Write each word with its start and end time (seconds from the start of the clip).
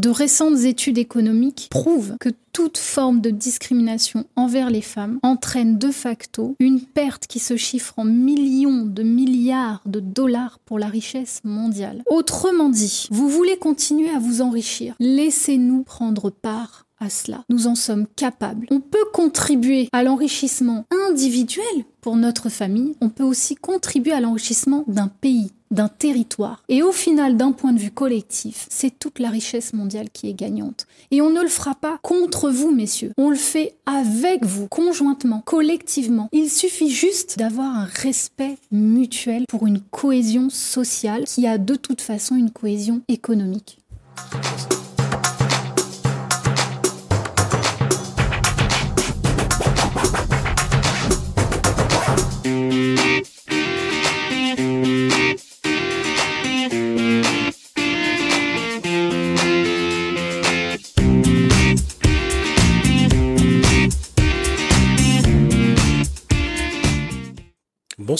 De 0.00 0.08
récentes 0.08 0.60
études 0.60 0.96
économiques 0.96 1.68
prouvent 1.70 2.16
que 2.18 2.30
toute 2.54 2.78
forme 2.78 3.20
de 3.20 3.28
discrimination 3.28 4.24
envers 4.34 4.70
les 4.70 4.80
femmes 4.80 5.18
entraîne 5.22 5.76
de 5.76 5.90
facto 5.90 6.56
une 6.58 6.80
perte 6.80 7.26
qui 7.26 7.38
se 7.38 7.58
chiffre 7.58 7.92
en 7.98 8.06
millions 8.06 8.86
de 8.86 9.02
milliards 9.02 9.82
de 9.84 10.00
dollars 10.00 10.58
pour 10.64 10.78
la 10.78 10.86
richesse 10.86 11.42
mondiale. 11.44 12.02
Autrement 12.06 12.70
dit, 12.70 13.08
vous 13.10 13.28
voulez 13.28 13.58
continuer 13.58 14.08
à 14.08 14.18
vous 14.18 14.40
enrichir, 14.40 14.94
laissez-nous 15.00 15.82
prendre 15.82 16.30
part 16.30 16.86
à 16.98 17.10
cela. 17.10 17.44
Nous 17.50 17.66
en 17.66 17.74
sommes 17.74 18.06
capables. 18.16 18.68
On 18.70 18.80
peut 18.80 19.04
contribuer 19.12 19.90
à 19.92 20.02
l'enrichissement 20.02 20.86
individuel 21.10 21.84
pour 22.00 22.16
notre 22.16 22.48
famille, 22.48 22.96
on 23.02 23.10
peut 23.10 23.24
aussi 23.24 23.54
contribuer 23.54 24.12
à 24.12 24.20
l'enrichissement 24.20 24.84
d'un 24.86 25.08
pays 25.08 25.52
d'un 25.70 25.88
territoire. 25.88 26.62
Et 26.68 26.82
au 26.82 26.92
final, 26.92 27.36
d'un 27.36 27.52
point 27.52 27.72
de 27.72 27.78
vue 27.78 27.90
collectif, 27.90 28.66
c'est 28.70 28.98
toute 28.98 29.18
la 29.18 29.30
richesse 29.30 29.72
mondiale 29.72 30.10
qui 30.12 30.28
est 30.28 30.34
gagnante. 30.34 30.86
Et 31.10 31.22
on 31.22 31.30
ne 31.30 31.42
le 31.42 31.48
fera 31.48 31.74
pas 31.74 31.98
contre 32.02 32.50
vous, 32.50 32.70
messieurs. 32.70 33.12
On 33.16 33.30
le 33.30 33.36
fait 33.36 33.74
avec 33.86 34.44
vous, 34.44 34.66
conjointement, 34.68 35.42
collectivement. 35.44 36.28
Il 36.32 36.50
suffit 36.50 36.90
juste 36.90 37.38
d'avoir 37.38 37.76
un 37.76 37.84
respect 37.84 38.56
mutuel 38.72 39.44
pour 39.48 39.66
une 39.66 39.80
cohésion 39.80 40.50
sociale 40.50 41.24
qui 41.24 41.46
a 41.46 41.58
de 41.58 41.74
toute 41.74 42.00
façon 42.00 42.36
une 42.36 42.50
cohésion 42.50 43.02
économique. 43.08 43.78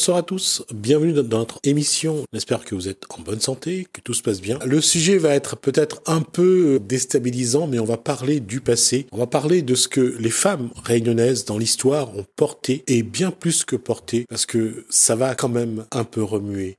Bonsoir 0.00 0.16
à 0.16 0.22
tous, 0.22 0.64
bienvenue 0.72 1.12
dans 1.12 1.40
notre 1.40 1.58
émission. 1.62 2.24
J'espère 2.32 2.64
que 2.64 2.74
vous 2.74 2.88
êtes 2.88 3.04
en 3.10 3.20
bonne 3.20 3.38
santé, 3.38 3.86
que 3.92 4.00
tout 4.00 4.14
se 4.14 4.22
passe 4.22 4.40
bien. 4.40 4.58
Le 4.64 4.80
sujet 4.80 5.18
va 5.18 5.34
être 5.34 5.58
peut-être 5.58 6.00
un 6.06 6.22
peu 6.22 6.80
déstabilisant, 6.82 7.66
mais 7.66 7.78
on 7.78 7.84
va 7.84 7.98
parler 7.98 8.40
du 8.40 8.62
passé. 8.62 9.06
On 9.12 9.18
va 9.18 9.26
parler 9.26 9.60
de 9.60 9.74
ce 9.74 9.88
que 9.88 10.00
les 10.18 10.30
femmes 10.30 10.70
réunionnaises 10.84 11.44
dans 11.44 11.58
l'histoire 11.58 12.16
ont 12.16 12.24
porté, 12.34 12.82
et 12.86 13.02
bien 13.02 13.30
plus 13.30 13.66
que 13.66 13.76
porté, 13.76 14.24
parce 14.30 14.46
que 14.46 14.86
ça 14.88 15.16
va 15.16 15.34
quand 15.34 15.50
même 15.50 15.84
un 15.92 16.04
peu 16.04 16.22
remuer. 16.22 16.78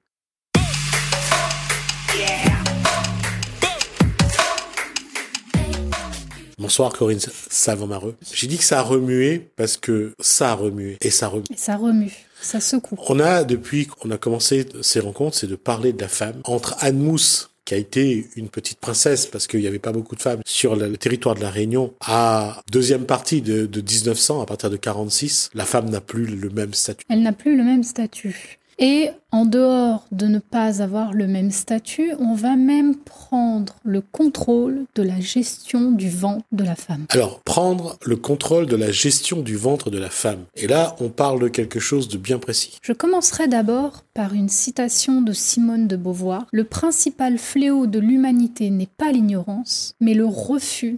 Bonsoir 6.62 6.94
Corinne 6.94 7.20
Salvamareux. 7.50 8.16
J'ai 8.32 8.46
dit 8.46 8.60
que 8.60 8.64
ça 8.64 8.80
a 8.80 8.82
remué 8.84 9.50
parce 9.56 9.78
que 9.78 10.14
ça 10.20 10.52
a 10.52 10.54
remué 10.54 10.96
et 11.02 11.10
ça 11.10 11.28
remue. 11.28 11.46
Et 11.52 11.58
ça 11.58 11.76
remue. 11.76 12.14
Ça 12.40 12.60
secoue. 12.60 12.98
On 13.08 13.20
a, 13.20 13.44
depuis 13.44 13.88
qu'on 13.88 14.12
a 14.12 14.20
commencé 14.20 14.68
ces 14.84 15.00
rencontres, 15.00 15.38
c'est 15.38 15.48
de 15.48 15.56
parler 15.56 15.92
de 15.92 16.00
la 16.00 16.08
femme. 16.08 16.40
Entre 16.44 16.76
Anne 16.80 17.00
Mousse, 17.00 17.50
qui 17.66 17.74
a 17.74 17.78
été 17.78 18.28
une 18.36 18.50
petite 18.50 18.78
princesse 18.80 19.26
parce 19.26 19.48
qu'il 19.48 19.62
n'y 19.62 19.66
avait 19.66 19.80
pas 19.80 19.92
beaucoup 19.92 20.16
de 20.16 20.22
femmes 20.22 20.42
sur 20.46 20.76
le 20.76 20.96
territoire 20.98 21.34
de 21.34 21.42
la 21.42 21.50
Réunion, 21.50 21.96
à 22.00 22.62
deuxième 22.72 23.06
partie 23.06 23.42
de, 23.42 23.66
de 23.66 23.82
1900, 23.82 24.40
à 24.40 24.46
partir 24.46 24.70
de 24.70 24.78
46, 24.78 25.50
la 25.56 25.66
femme 25.66 25.90
n'a 25.90 26.00
plus 26.00 26.28
le 26.28 26.52
même 26.52 26.76
statut. 26.76 27.06
Elle 27.10 27.24
n'a 27.24 27.34
plus 27.34 27.58
le 27.58 27.64
même 27.64 27.84
statut. 27.84 28.60
Et 28.84 29.12
en 29.32 29.46
dehors 29.46 30.08
de 30.12 30.26
ne 30.26 30.40
pas 30.40 30.82
avoir 30.82 31.14
le 31.14 31.28
même 31.28 31.52
statut, 31.52 32.14
on 32.18 32.34
va 32.34 32.56
même 32.56 32.96
prendre 32.96 33.76
le 33.84 34.02
contrôle 34.02 34.86
de 34.96 35.04
la 35.04 35.20
gestion 35.20 35.92
du 35.92 36.10
ventre 36.10 36.44
de 36.52 36.64
la 36.64 36.76
femme. 36.76 37.06
Alors, 37.10 37.42
prendre 37.42 38.00
le 38.04 38.16
contrôle 38.16 38.66
de 38.66 38.76
la 38.76 38.92
gestion 38.92 39.42
du 39.42 39.56
ventre 39.56 39.92
de 39.92 40.00
la 40.00 40.10
femme. 40.10 40.46
Et 40.56 40.66
là, 40.66 40.96
on 41.00 41.10
parle 41.10 41.42
de 41.42 41.48
quelque 41.48 41.80
chose 41.80 42.08
de 42.08 42.18
bien 42.18 42.40
précis. 42.40 42.80
Je 42.82 42.92
commencerai 42.92 43.48
d'abord 43.48 44.04
par 44.16 44.34
une 44.34 44.50
citation 44.50 45.22
de 45.22 45.32
Simone 45.32 45.88
de 45.88 45.96
Beauvoir. 45.96 46.48
Le 46.52 46.64
principal 46.64 47.38
fléau 47.38 47.86
de 47.86 48.00
l'humanité 48.00 48.72
n'est 48.72 48.90
pas 48.98 49.12
l'ignorance, 49.12 49.94
mais 50.02 50.16
le 50.16 50.26
refus 50.26 50.98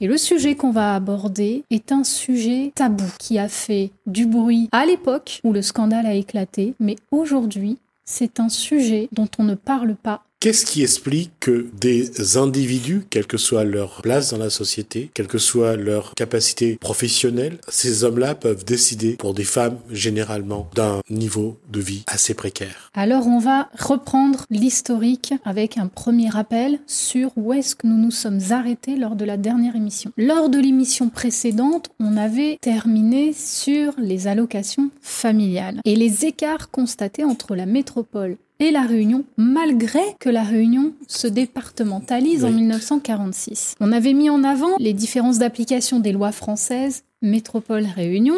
Et 0.00 0.06
le 0.06 0.16
sujet 0.16 0.56
qu'on 0.56 0.72
va 0.72 0.94
aborder 0.94 1.62
est 1.70 1.92
un 1.92 2.02
sujet 2.02 2.72
tabou 2.74 3.04
qui 3.18 3.38
a 3.38 3.48
fait 3.48 3.90
du 4.06 4.26
bruit 4.26 4.68
à 4.72 4.84
l'époque 4.84 5.40
où 5.44 5.52
le 5.52 5.62
scandale 5.62 6.06
a 6.06 6.14
éclaté, 6.14 6.74
mais 6.80 6.96
aujourd'hui, 7.12 7.78
c'est 8.04 8.40
un 8.40 8.48
sujet 8.48 9.08
dont 9.12 9.28
on 9.38 9.44
ne 9.44 9.54
parle 9.54 9.94
pas 9.94 10.22
Qu'est-ce 10.40 10.64
qui 10.64 10.84
explique 10.84 11.32
que 11.40 11.66
des 11.80 12.36
individus, 12.36 13.02
quelle 13.10 13.26
que 13.26 13.36
soit 13.36 13.64
leur 13.64 14.02
place 14.02 14.30
dans 14.30 14.38
la 14.38 14.50
société, 14.50 15.10
quelle 15.12 15.26
que 15.26 15.38
soit 15.38 15.74
leur 15.74 16.14
capacité 16.14 16.76
professionnelle, 16.76 17.58
ces 17.66 18.04
hommes-là 18.04 18.36
peuvent 18.36 18.64
décider 18.64 19.16
pour 19.16 19.34
des 19.34 19.42
femmes 19.42 19.78
généralement 19.90 20.70
d'un 20.76 21.00
niveau 21.10 21.58
de 21.72 21.80
vie 21.80 22.04
assez 22.06 22.34
précaire? 22.34 22.92
Alors 22.94 23.26
on 23.26 23.40
va 23.40 23.68
reprendre 23.76 24.44
l'historique 24.48 25.34
avec 25.44 25.76
un 25.76 25.88
premier 25.88 26.28
rappel 26.28 26.78
sur 26.86 27.32
où 27.36 27.52
est-ce 27.52 27.74
que 27.74 27.88
nous 27.88 27.98
nous 27.98 28.12
sommes 28.12 28.38
arrêtés 28.50 28.94
lors 28.94 29.16
de 29.16 29.24
la 29.24 29.38
dernière 29.38 29.74
émission. 29.74 30.12
Lors 30.16 30.50
de 30.50 30.60
l'émission 30.60 31.08
précédente, 31.08 31.90
on 31.98 32.16
avait 32.16 32.58
terminé 32.60 33.32
sur 33.32 33.92
les 33.98 34.28
allocations 34.28 34.92
familiales 35.02 35.80
et 35.84 35.96
les 35.96 36.26
écarts 36.26 36.70
constatés 36.70 37.24
entre 37.24 37.56
la 37.56 37.66
métropole 37.66 38.36
et 38.60 38.70
la 38.70 38.82
Réunion, 38.82 39.24
malgré 39.36 40.00
que 40.18 40.28
la 40.28 40.42
Réunion 40.42 40.92
se 41.06 41.26
départementalise 41.26 42.44
en 42.44 42.50
1946. 42.50 43.76
On 43.80 43.92
avait 43.92 44.14
mis 44.14 44.30
en 44.30 44.42
avant 44.42 44.76
les 44.78 44.92
différences 44.92 45.38
d'application 45.38 46.00
des 46.00 46.12
lois 46.12 46.32
françaises 46.32 47.04
Métropole 47.22 47.84
Réunion, 47.84 48.36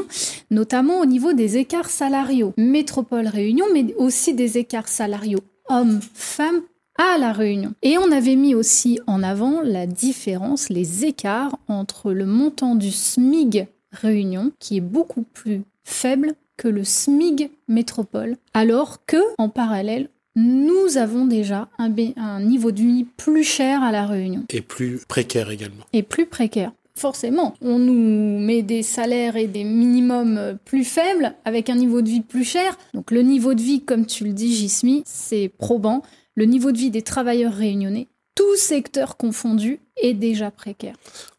notamment 0.51 1.01
au 1.01 1.07
niveau 1.07 1.33
des 1.33 1.59
écarts 1.59 1.91
salariaux. 1.91 2.55
Métropole 2.57 3.27
Réunion, 3.27 3.67
mais 3.73 3.95
aussi 3.97 4.35
des 4.35 4.59
écarts 4.59 4.89
salariaux 4.89 5.41
hommes-femmes 5.69 6.63
à 6.99 7.19
la 7.19 7.33
Réunion. 7.33 7.75
Et 7.83 7.99
on 7.99 8.11
avait 8.11 8.37
mis 8.37 8.55
aussi 8.55 8.99
en 9.07 9.23
avant 9.23 9.61
la 9.63 9.87
différence, 9.87 10.69
les 10.69 11.05
écarts 11.05 11.59
entre 11.69 12.13
le 12.13 12.27
montant 12.27 12.75
du 12.75 12.91
SMIG 12.91 13.69
Réunion, 13.93 14.53
qui 14.59 14.77
est 14.77 14.83
beaucoup 14.83 15.23
plus 15.23 15.63
faible 15.85 16.35
que 16.61 16.69
le 16.69 16.85
SMIG 16.85 17.51
métropole, 17.69 18.37
alors 18.53 19.07
que, 19.07 19.17
en 19.39 19.49
parallèle, 19.49 20.11
nous 20.37 20.99
avons 20.99 21.25
déjà 21.25 21.69
un, 21.79 21.91
un, 22.19 22.41
niveau 22.41 22.71
de 22.71 22.81
vie 22.81 23.07
plus 23.17 23.45
cher 23.45 23.83
à 23.83 23.91
la 23.91 24.05
Réunion. 24.05 24.45
Et 24.51 24.61
plus 24.61 25.01
précaire 25.09 25.51
également. 25.51 25.85
Et 25.95 26.03
plus 26.03 26.27
précaire. 26.27 26.73
Forcément, 26.95 27.55
on 27.63 27.79
nous 27.79 28.39
met 28.39 28.61
des 28.61 28.83
salaires 28.83 29.37
et 29.37 29.47
des 29.47 29.65
minimums 29.65 30.59
plus 30.67 30.85
faibles 30.85 31.35
avec 31.47 31.71
un 31.71 31.77
niveau 31.77 32.03
de 32.03 32.11
vie 32.11 32.21
plus 32.21 32.45
cher. 32.45 32.77
Donc 32.93 33.11
le 33.11 33.23
niveau 33.23 33.55
de 33.55 33.63
vie, 33.63 33.81
comme 33.81 34.05
tu 34.05 34.25
le 34.25 34.35
dis, 34.35 34.55
Jismi, 34.55 35.03
c'est 35.07 35.51
probant. 35.57 36.03
Le 36.35 36.45
niveau 36.45 36.73
de 36.73 36.79
vie 36.79 36.91
des 36.91 37.03
travailleurs 37.03 37.55
réunionnais 37.55 38.07
tout 38.35 38.57
secteur 38.57 39.17
confondu, 39.17 39.81
est 40.03 40.15
déjà 40.15 40.51
précaire. 40.51 40.95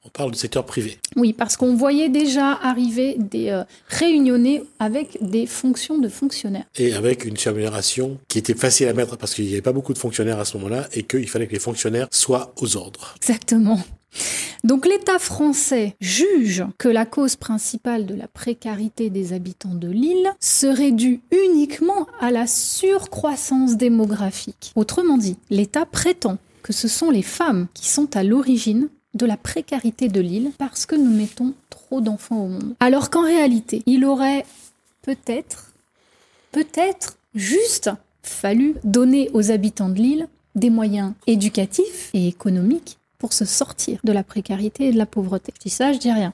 On 0.06 0.10
parle 0.10 0.32
du 0.32 0.38
secteur 0.38 0.66
privé. 0.66 0.98
Oui, 1.16 1.34
parce 1.34 1.58
qu'on 1.58 1.76
voyait 1.76 2.10
déjà 2.10 2.54
arriver 2.54 3.16
des 3.18 3.50
euh, 3.50 3.64
réunionnais 3.88 4.64
avec 4.80 5.18
des 5.22 5.46
fonctions 5.46 5.98
de 6.00 6.10
fonctionnaires. 6.10 6.66
Et 6.78 6.94
avec 6.94 7.26
une 7.26 7.38
rémunération 7.38 8.18
qui 8.28 8.40
était 8.40 8.54
facile 8.54 8.88
à 8.88 8.94
mettre 8.94 9.18
parce 9.18 9.34
qu'il 9.34 9.46
n'y 9.46 9.54
avait 9.54 9.62
pas 9.62 9.74
beaucoup 9.74 9.94
de 9.94 9.98
fonctionnaires 9.98 10.40
à 10.40 10.46
ce 10.46 10.58
moment-là 10.58 10.88
et 10.94 11.04
qu'il 11.04 11.28
fallait 11.30 11.48
que 11.48 11.54
les 11.54 11.60
fonctionnaires 11.60 12.08
soient 12.12 12.54
aux 12.62 12.78
ordres. 12.78 13.16
Exactement. 13.18 13.80
Donc 14.64 14.86
l'État 14.86 15.20
français 15.20 15.96
juge 16.02 16.66
que 16.78 16.90
la 16.90 17.06
cause 17.06 17.36
principale 17.36 18.06
de 18.06 18.14
la 18.14 18.28
précarité 18.28 19.10
des 19.10 19.34
habitants 19.34 19.74
de 19.74 19.88
l'île 19.88 20.32
serait 20.40 20.92
due 20.92 21.22
uniquement 21.32 22.08
à 22.20 22.30
la 22.30 22.46
surcroissance 22.46 23.78
démographique. 23.78 24.72
Autrement 24.76 25.18
dit, 25.18 25.38
l'État 25.50 25.86
prétend 25.86 26.38
que 26.62 26.74
ce 26.74 26.88
sont 26.88 27.10
les 27.10 27.22
femmes 27.22 27.68
qui 27.74 27.90
sont 27.90 28.16
à 28.16 28.24
l'origine 28.24 28.90
de 29.14 29.26
la 29.26 29.38
précarité 29.38 30.08
de 30.08 30.22
l'île 30.22 30.52
parce 30.58 30.86
que 30.86 30.96
nous 30.96 31.12
mettons 31.12 31.54
trop 31.70 32.02
d'enfants 32.02 32.44
au 32.44 32.48
monde. 32.48 32.76
Alors 32.80 33.10
qu'en 33.10 33.24
réalité, 33.24 33.84
il 33.86 34.06
aurait 34.06 34.46
peut-être, 35.02 35.74
peut-être 36.52 37.18
juste 37.36 37.90
fallu 38.24 38.76
donner 38.84 39.30
aux 39.34 39.52
habitants 39.52 39.90
de 39.90 39.96
l'île 39.96 40.28
des 40.56 40.70
moyens 40.70 41.14
éducatifs 41.28 42.10
et 42.14 42.28
économiques 42.28 42.98
pour 43.18 43.34
se 43.34 43.46
sortir 43.46 44.00
de 44.04 44.12
la 44.12 44.24
précarité 44.24 44.88
et 44.88 44.92
de 44.92 44.98
la 44.98 45.06
pauvreté. 45.06 45.54
Je 45.58 45.62
dis 45.62 45.70
ça, 45.70 45.94
je 45.94 46.00
dis 46.00 46.12
rien. 46.12 46.34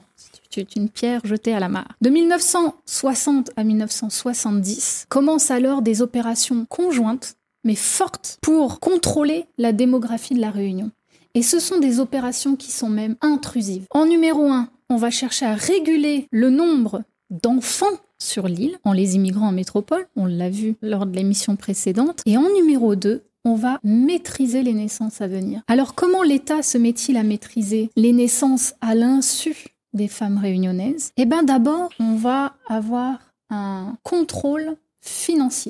C'est 0.50 0.76
une 0.76 0.88
pierre 0.88 1.20
jetée 1.24 1.52
à 1.52 1.60
la 1.60 1.68
mare. 1.68 1.94
De 2.00 2.08
1960 2.08 3.50
à 3.56 3.64
1970 3.64 5.06
commencent 5.08 5.50
alors 5.50 5.82
des 5.82 6.00
opérations 6.00 6.64
conjointes 6.64 7.36
mais 7.64 7.74
forte 7.74 8.38
pour 8.42 8.80
contrôler 8.80 9.46
la 9.58 9.72
démographie 9.72 10.34
de 10.34 10.40
la 10.40 10.50
Réunion. 10.50 10.90
Et 11.34 11.42
ce 11.42 11.60
sont 11.60 11.78
des 11.78 12.00
opérations 12.00 12.56
qui 12.56 12.70
sont 12.70 12.88
même 12.88 13.16
intrusives. 13.20 13.86
En 13.90 14.06
numéro 14.06 14.46
1, 14.50 14.68
on 14.90 14.96
va 14.96 15.10
chercher 15.10 15.46
à 15.46 15.54
réguler 15.54 16.26
le 16.30 16.50
nombre 16.50 17.02
d'enfants 17.30 17.86
sur 18.18 18.48
l'île 18.48 18.78
en 18.84 18.92
les 18.92 19.14
immigrant 19.14 19.48
en 19.48 19.52
métropole, 19.52 20.06
on 20.16 20.26
l'a 20.26 20.50
vu 20.50 20.74
lors 20.82 21.06
de 21.06 21.14
l'émission 21.14 21.56
précédente. 21.56 22.22
Et 22.26 22.36
en 22.36 22.48
numéro 22.54 22.96
2, 22.96 23.22
on 23.44 23.54
va 23.54 23.78
maîtriser 23.84 24.62
les 24.62 24.74
naissances 24.74 25.20
à 25.20 25.28
venir. 25.28 25.62
Alors 25.68 25.94
comment 25.94 26.22
l'État 26.22 26.62
se 26.62 26.78
met-il 26.78 27.16
à 27.16 27.22
maîtriser 27.22 27.90
les 27.96 28.12
naissances 28.12 28.74
à 28.80 28.94
l'insu 28.94 29.66
des 29.92 30.08
femmes 30.08 30.38
réunionnaises? 30.38 31.12
Eh 31.16 31.24
bien 31.24 31.42
d'abord, 31.42 31.90
on 32.00 32.16
va 32.16 32.54
avoir 32.68 33.18
un 33.50 33.96
contrôle 34.02 34.76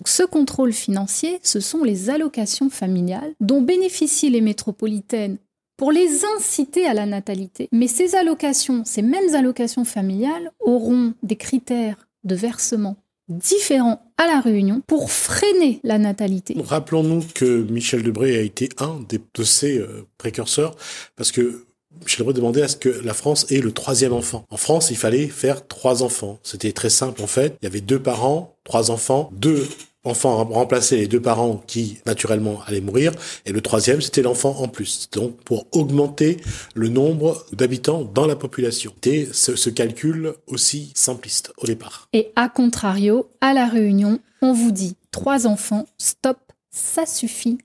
Ce 0.06 0.22
contrôle 0.24 0.72
financier, 0.72 1.40
ce 1.42 1.60
sont 1.60 1.84
les 1.84 2.10
allocations 2.10 2.70
familiales 2.70 3.34
dont 3.40 3.60
bénéficient 3.60 4.30
les 4.30 4.40
métropolitaines 4.40 5.38
pour 5.76 5.92
les 5.92 6.24
inciter 6.36 6.86
à 6.86 6.94
la 6.94 7.06
natalité. 7.06 7.68
Mais 7.72 7.86
ces 7.86 8.14
allocations, 8.14 8.82
ces 8.84 9.02
mêmes 9.02 9.34
allocations 9.34 9.84
familiales, 9.84 10.50
auront 10.60 11.14
des 11.22 11.36
critères 11.36 12.08
de 12.24 12.34
versement 12.34 12.96
différents 13.28 14.02
à 14.16 14.26
la 14.26 14.40
Réunion 14.40 14.82
pour 14.86 15.10
freiner 15.10 15.80
la 15.84 15.98
natalité. 15.98 16.56
Rappelons-nous 16.58 17.22
que 17.34 17.62
Michel 17.70 18.02
Debré 18.02 18.36
a 18.36 18.40
été 18.40 18.70
un 18.78 19.00
de 19.08 19.42
ces 19.44 19.78
euh, 19.78 20.06
précurseurs, 20.16 20.74
parce 21.14 21.30
que 21.30 21.66
Michel 22.02 22.18
Debré 22.18 22.34
demandait 22.34 22.62
à 22.62 22.68
ce 22.68 22.76
que 22.76 22.88
la 22.88 23.14
France 23.14 23.50
ait 23.50 23.60
le 23.60 23.72
troisième 23.72 24.12
enfant. 24.12 24.44
En 24.50 24.56
France, 24.56 24.90
il 24.90 24.96
fallait 24.96 25.28
faire 25.28 25.66
trois 25.66 26.02
enfants. 26.02 26.38
C'était 26.42 26.72
très 26.72 26.90
simple 26.90 27.22
en 27.22 27.26
fait. 27.26 27.56
Il 27.60 27.64
y 27.64 27.68
avait 27.68 27.80
deux 27.80 28.00
parents, 28.00 28.56
trois 28.64 28.90
enfants, 28.90 29.30
deux 29.32 29.66
enfants 30.04 30.44
remplacer 30.44 30.96
les 30.96 31.08
deux 31.08 31.20
parents 31.20 31.62
qui 31.66 31.98
naturellement 32.06 32.60
allaient 32.66 32.80
mourir, 32.80 33.12
et 33.46 33.52
le 33.52 33.60
troisième 33.60 34.00
c'était 34.00 34.22
l'enfant 34.22 34.56
en 34.58 34.68
plus. 34.68 35.08
Donc 35.12 35.36
pour 35.44 35.66
augmenter 35.72 36.38
le 36.74 36.88
nombre 36.88 37.44
d'habitants 37.52 38.02
dans 38.02 38.26
la 38.26 38.36
population. 38.36 38.92
C'était 38.94 39.28
ce, 39.32 39.56
ce 39.56 39.70
calcul 39.70 40.34
aussi 40.46 40.92
simpliste 40.94 41.52
au 41.58 41.66
départ. 41.66 42.08
Et 42.12 42.30
à 42.36 42.48
contrario, 42.48 43.28
à 43.40 43.52
la 43.52 43.66
Réunion, 43.66 44.20
on 44.42 44.52
vous 44.52 44.70
dit 44.70 44.96
trois 45.10 45.46
enfants, 45.46 45.86
stop, 45.98 46.38
ça 46.70 47.06
suffit, 47.06 47.58